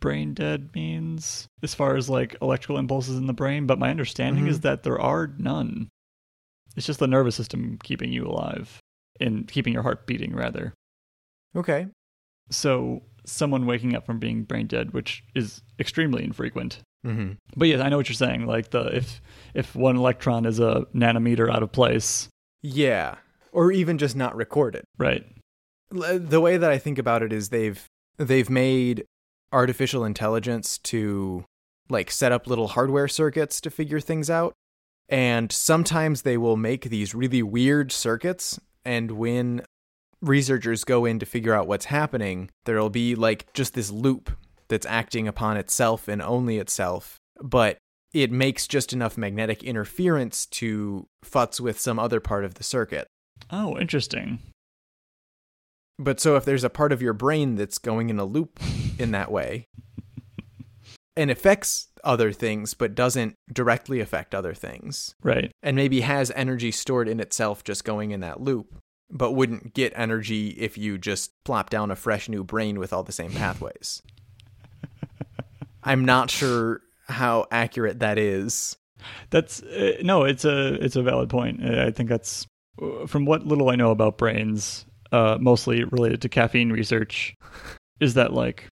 [0.00, 4.44] brain dead means as far as like electrical impulses in the brain, but my understanding
[4.44, 4.48] Mhm.
[4.48, 5.88] is that there are none.
[6.76, 8.78] It's just the nervous system keeping you alive
[9.20, 10.74] and keeping your heart beating, rather.
[11.56, 11.86] Okay.
[12.50, 16.80] So someone waking up from being brain dead, which is extremely infrequent.
[17.04, 17.38] Mhm.
[17.56, 18.46] But yes, I know what you're saying.
[18.46, 19.20] Like the if
[19.54, 22.28] if one electron is a nanometer out of place,
[22.62, 23.16] Yeah.
[23.52, 24.84] Or even just not recorded.
[24.98, 25.24] right?
[25.90, 27.84] The way that I think about it is they've
[28.18, 29.04] they've made
[29.52, 31.44] artificial intelligence to
[31.88, 34.52] like set up little hardware circuits to figure things out.
[35.08, 39.62] And sometimes they will make these really weird circuits and when
[40.20, 44.30] researchers go in to figure out what's happening, there'll be like just this loop
[44.68, 47.78] that's acting upon itself and only itself, but
[48.22, 53.06] it makes just enough magnetic interference to futz with some other part of the circuit.
[53.50, 54.38] Oh, interesting.
[55.98, 58.60] But so if there's a part of your brain that's going in a loop
[58.98, 59.66] in that way
[61.16, 65.50] and affects other things but doesn't directly affect other things Right.
[65.62, 68.76] and maybe has energy stored in itself just going in that loop
[69.10, 73.02] but wouldn't get energy if you just plop down a fresh new brain with all
[73.02, 74.02] the same pathways.
[75.82, 78.76] I'm not sure how accurate that is.
[79.30, 81.64] That's uh, no, it's a it's a valid point.
[81.64, 82.46] Uh, I think that's
[82.82, 87.34] uh, from what little I know about brains, uh, mostly related to caffeine research,
[88.00, 88.66] is that like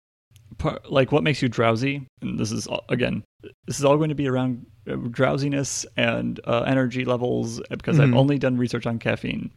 [0.59, 2.07] par- like what makes you drowsy?
[2.23, 3.23] And this is all- again,
[3.67, 8.09] this is all going to be around uh, drowsiness and uh, energy levels because I've
[8.11, 8.17] Mhm.
[8.19, 9.51] only done research on caffeine.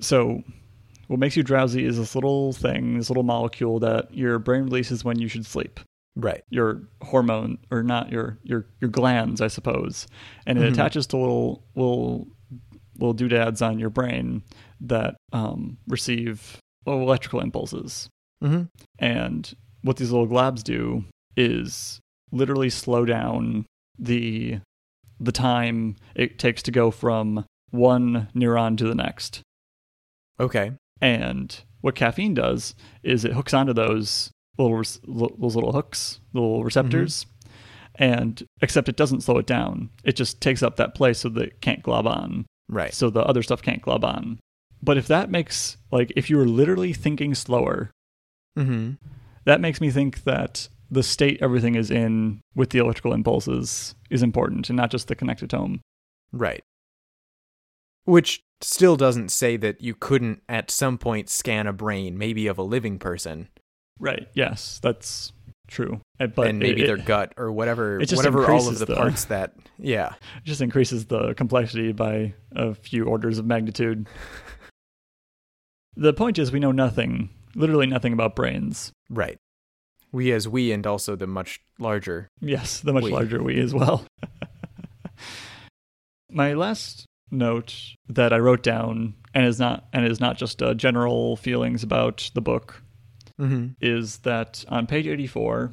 [0.00, 0.42] So.
[1.08, 5.06] What makes you drowsy is this little thing, this little molecule that your brain releases
[5.06, 5.80] when you should sleep.
[6.20, 6.42] Right.
[6.50, 10.06] your hormone or not your your your glands, I suppose,
[10.46, 10.72] and it Mhm.
[10.72, 12.26] attaches to little little
[12.98, 14.42] little doodads on your brain
[14.80, 18.08] that um, receive electrical impulses.
[18.42, 18.62] Mm-hmm.
[18.98, 21.04] And what these little globs do
[21.36, 22.00] is
[22.32, 23.66] literally slow down
[23.98, 24.58] the
[25.20, 29.42] the time it takes to go from one neuron to the next.
[30.40, 30.72] Okay.
[31.00, 32.74] And what caffeine does
[33.04, 37.26] is it hooks onto those little those little hooks, little receptors,
[37.94, 39.90] and except it doesn't slow it down.
[40.04, 42.92] It just takes up that place so that it can't glob on, Right.
[42.92, 44.38] so the other stuff can't glob on.
[44.82, 47.90] But if that makes like if you were literally thinking slower,
[48.58, 48.94] Mm-hmm.
[49.44, 54.22] that makes me think that the state everything is in with the electrical impulses is
[54.22, 55.80] important and not just the connectome.
[56.32, 56.62] Right.
[58.04, 62.58] Which still doesn't say that you couldn't at some point scan a brain, maybe of
[62.58, 63.48] a living person,
[64.00, 64.28] Right.
[64.34, 65.32] Yes, that's
[65.66, 66.00] true.
[66.20, 68.78] Uh, But and maybe it, their gut or whatever, it just whatever all of increases
[68.80, 69.54] the the- parts that.
[69.78, 70.14] Yeah.
[70.44, 74.08] just increases the complexity by a few orders of magnitude.
[75.96, 78.92] the point is, we know nothing, literally nothing about brains.
[79.10, 79.36] Right.
[80.10, 82.28] We as we, and also the much larger.
[82.40, 83.10] Yes, the much We.
[83.12, 84.06] larger we as well.
[86.30, 87.74] My last note
[88.08, 92.30] that I wrote down, and is not and is not just uh, general feelings about
[92.34, 92.82] the book,
[93.40, 93.68] Mm-hmm.
[93.80, 95.72] is that on page 84,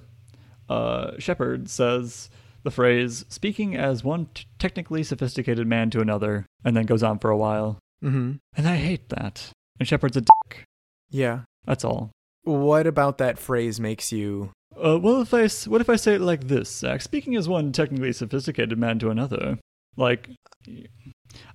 [0.69, 2.29] uh, Shepherd says
[2.63, 7.19] the phrase, speaking as one t- technically sophisticated man to another, and then goes on
[7.19, 7.79] for a while.
[8.03, 8.33] Mm-hmm.
[8.55, 9.49] And I hate that.
[9.79, 10.63] And Shepherd's a dick.
[11.09, 11.41] Yeah.
[11.65, 12.11] That's all.
[12.43, 14.51] What about that phrase makes you?
[14.75, 17.01] Uh, well, if I s- what if I say it like this, Zach?
[17.01, 19.57] Speaking as one technically sophisticated man to another,
[19.97, 20.29] like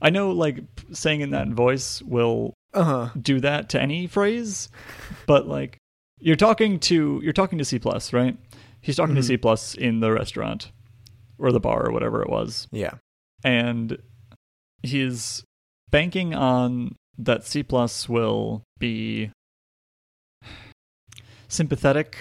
[0.03, 0.61] I know like
[0.93, 3.09] saying in that voice will Uh huh.
[3.21, 4.69] do that to any phrase,
[5.27, 5.77] but like
[6.21, 8.37] you're talking to you're talking to C plus, right?
[8.81, 9.25] He's talking to Mhm.
[9.27, 10.71] C plus in the restaurant
[11.39, 12.95] or the bar or whatever it was, Yeah.
[13.45, 13.99] and
[14.83, 15.43] he's
[15.91, 19.31] banking on that C plus will be
[21.49, 22.17] sympathetic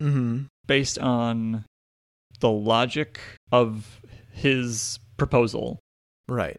[0.00, 0.44] Mm-hmm.
[0.66, 1.64] based on
[2.38, 3.18] the logic
[3.50, 4.00] of
[4.30, 5.80] his proposal
[6.28, 6.58] Right.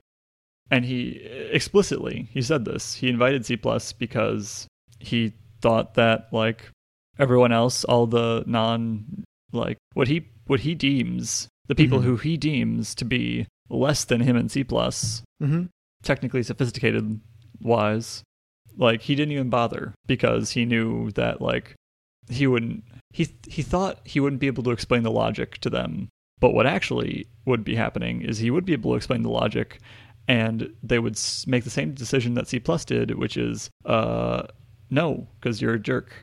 [0.70, 1.11] and he
[1.53, 4.68] explicitly he said this he invited c plus because
[4.99, 6.70] he thought that like
[7.20, 9.06] everyone else all the non
[9.52, 12.04] like what he what he deems the people Mhm.
[12.04, 15.66] who he deems to be less than him in c plus Mm-hmm.
[16.04, 17.20] technically sophisticated
[17.62, 18.24] wise
[18.78, 21.76] like he didn't even bother because he knew that like
[22.30, 26.08] he wouldn't he he thought he wouldn't be able to explain the logic to them
[26.40, 29.80] but what actually would be happening is he would be able to explain the logic
[30.28, 34.44] and they would make the same decision that C plus did which is uh
[34.90, 36.22] no because you're a jerk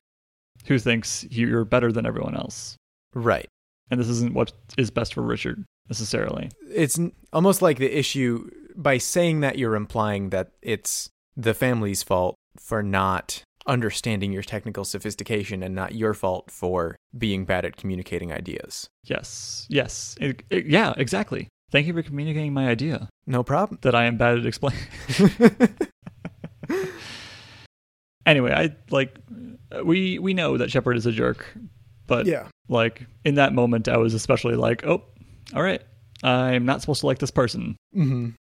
[0.66, 2.76] who thinks you're better than everyone else
[3.14, 3.46] Right.
[3.90, 6.98] and this isn't what is best for Richard necessarily It's
[7.32, 12.82] almost like the issue by saying that you're implying that it's the family's fault for
[12.82, 18.86] not understanding your technical sophistication and not your fault for being bad at communicating ideas.
[19.04, 23.78] yes yes It- it- yeah exactly thank you for communicating my idea No problem.
[23.82, 24.78] that I am bad at explaining.
[28.26, 29.16] anyway, I like
[29.84, 31.56] we we know that Shepherd is a jerk,
[32.06, 32.48] but yeah.
[32.68, 35.02] like in that moment, I was especially like, oh,
[35.54, 35.82] all right,
[36.22, 37.76] I'm not supposed to like this person.
[37.94, 38.26] Mm-hmm.
[38.26, 38.34] Do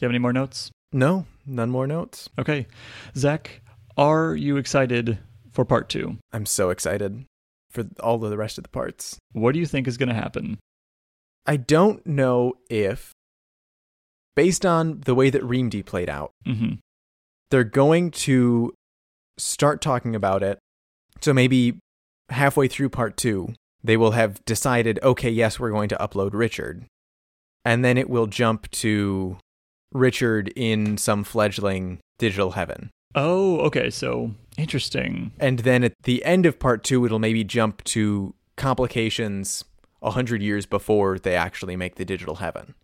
[0.00, 0.70] you have any more notes?
[0.92, 2.28] No, none more notes.
[2.38, 2.66] Okay,
[3.16, 3.60] Zach,
[3.96, 5.18] are you excited
[5.52, 6.18] for part two?
[6.32, 7.24] I'm so excited
[7.70, 9.18] for all of the rest of the parts.
[9.32, 10.58] What do you think is going to happen?
[11.46, 13.12] I don't know if,
[14.36, 16.74] based on the way that Reamde played out, hmm
[17.50, 18.74] they're going to
[19.38, 20.58] start talking about it.
[21.20, 21.78] So maybe
[22.28, 26.84] halfway through part two, they will have decided, okay, yes, we're going to upload Richard.
[27.64, 29.38] And then it will jump to
[29.92, 32.90] Richard in some fledgling digital heaven.
[33.14, 33.90] Oh, okay.
[33.90, 35.32] So interesting.
[35.38, 39.64] And then at the end of part two, it'll maybe jump to complications
[40.02, 42.74] a hundred years before they actually make the digital heaven.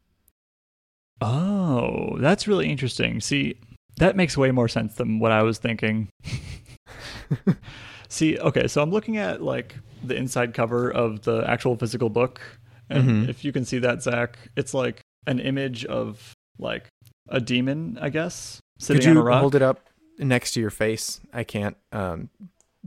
[1.21, 3.21] Oh, that's really interesting.
[3.21, 3.57] See,
[3.97, 6.09] that makes way more sense than what I was thinking.
[8.09, 12.41] See, okay, so I'm looking at like the inside cover of the actual physical book,
[12.89, 13.29] and Mhm.
[13.29, 16.89] if you can see that, Zach, it's like an image of like
[17.29, 19.41] a demon, I guess, sitting Could on you a rock.
[19.41, 19.89] hold it up
[20.19, 21.21] next to your face?
[21.33, 21.77] I can't.
[21.91, 22.29] Um,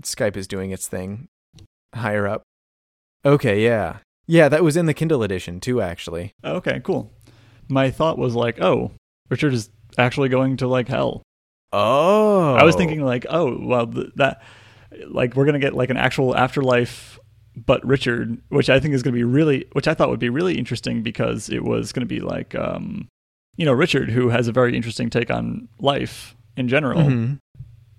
[0.01, 1.27] Skype is doing its thing
[1.93, 2.43] higher up.
[3.25, 3.97] Okay, yeah.
[4.27, 6.31] Yeah, that was in the Kindle edition too, actually.
[6.43, 7.11] Okay, cool.
[7.67, 8.91] My thought was like, oh,
[9.29, 11.23] Richard is actually going to like hell.
[11.73, 12.53] Oh.
[12.55, 14.41] I was thinking like, oh, well, th- that
[15.09, 17.19] like we're gonna get like an actual afterlife,
[17.55, 20.57] but Richard, which I think is gonna be really, which I thought would be really
[20.57, 23.07] interesting because it was gonna be like, um,
[23.57, 27.39] you know, Richard, who has a very interesting take on life in general, Mhm.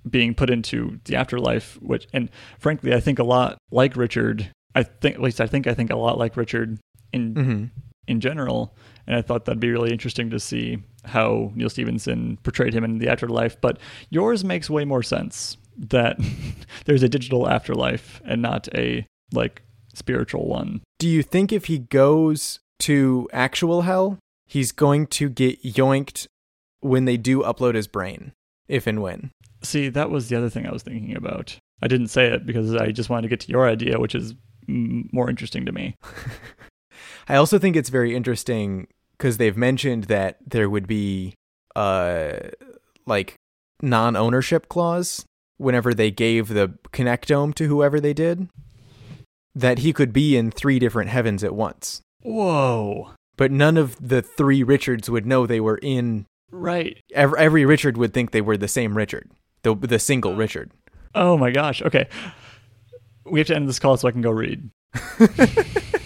[0.09, 1.79] being put into the afterlife.
[1.83, 4.51] Which, and frankly, I think a lot like Richard.
[4.75, 6.79] I think, at least I think, I think a lot like Richard
[7.12, 7.70] in Mhm.
[8.09, 8.75] In general.
[9.07, 12.99] And I thought that'd be really interesting to see how Neal Stephenson portrayed him in
[12.99, 13.61] the afterlife.
[13.61, 13.79] But
[14.11, 16.19] yours makes way more sense that
[16.87, 19.63] there's a digital afterlife and not a like
[19.95, 20.83] spiritual one.
[20.99, 26.27] Do you think if he goes to actual hell, he's going to get yoinked
[26.81, 28.33] when they do upload his brain?
[28.69, 29.31] If and when.
[29.63, 31.59] See, that was the other thing I was thinking about.
[31.83, 34.35] I didn't say it because I just wanted to get to your idea, which is
[34.69, 35.95] mm, more interesting to me.
[37.29, 38.87] I also think it's very interesting
[39.17, 41.35] because they've mentioned that there would be
[41.77, 42.33] uh
[43.07, 43.35] like
[43.83, 45.25] non-ownership clause
[45.57, 48.49] whenever they gave the connectome to whoever they did
[49.55, 52.01] that he could be in three different heavens at once.
[52.23, 53.11] Whoa.
[53.37, 56.99] But none of the three Richards would know they were in Right.
[57.13, 59.31] every, every Richard would think they were the same Richard.
[59.63, 60.71] The the single Richard.
[61.15, 61.83] Oh my gosh.
[61.83, 62.09] Okay.
[63.27, 64.71] We have to end this call so I can go read.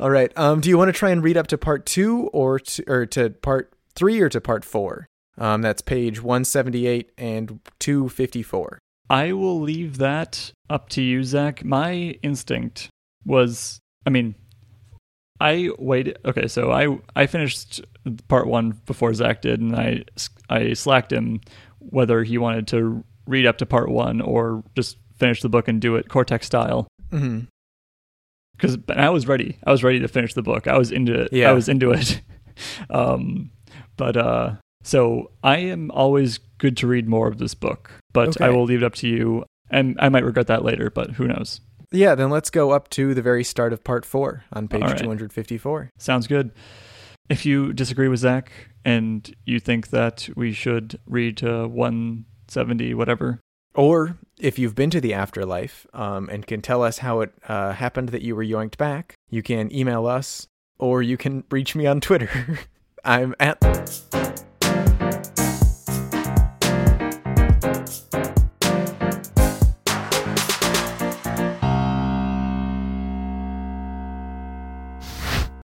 [0.00, 0.32] All right.
[0.36, 3.06] Um do you want to try and read up to part 2 or to, or
[3.06, 5.06] to part 3 or to part 4?
[5.36, 8.78] Um that's page 178 and 254.
[9.10, 11.64] I will leave that up to you, Zach.
[11.64, 12.90] My instinct
[13.24, 14.34] was, I mean,
[15.40, 16.18] I waited.
[16.24, 17.80] Okay, so I I finished
[18.28, 20.04] part one before Zach did, and I
[20.50, 21.40] I slacked him
[21.78, 25.80] whether he wanted to read up to part one or just finish the book and
[25.80, 26.88] do it Cortex style.
[27.10, 27.46] Mhm.
[28.58, 29.56] Because I was ready.
[29.64, 30.66] I was ready to finish the book.
[30.66, 31.32] I was into it.
[31.32, 31.50] Yeah.
[31.50, 32.20] I was into it.
[32.90, 33.50] um,
[33.96, 38.50] but uh, so I am always good to read more of this book, but I
[38.50, 39.44] will leave it up to you.
[39.70, 41.60] And I might regret that later, but who knows?
[41.90, 44.98] Yeah, then let's go up to the very start of part four on page right.
[44.98, 45.90] 254.
[45.98, 46.52] Sounds good.
[47.28, 48.50] If you disagree with Zach
[48.84, 53.40] and you think that we should read uh, 170, whatever,
[53.74, 57.72] Or if you've been to the afterlife um, and can tell us how it uh,
[57.72, 60.46] happened that you were yoinked back, you can email us
[60.78, 62.58] or you can reach me on Twitter.
[63.04, 63.60] I'm at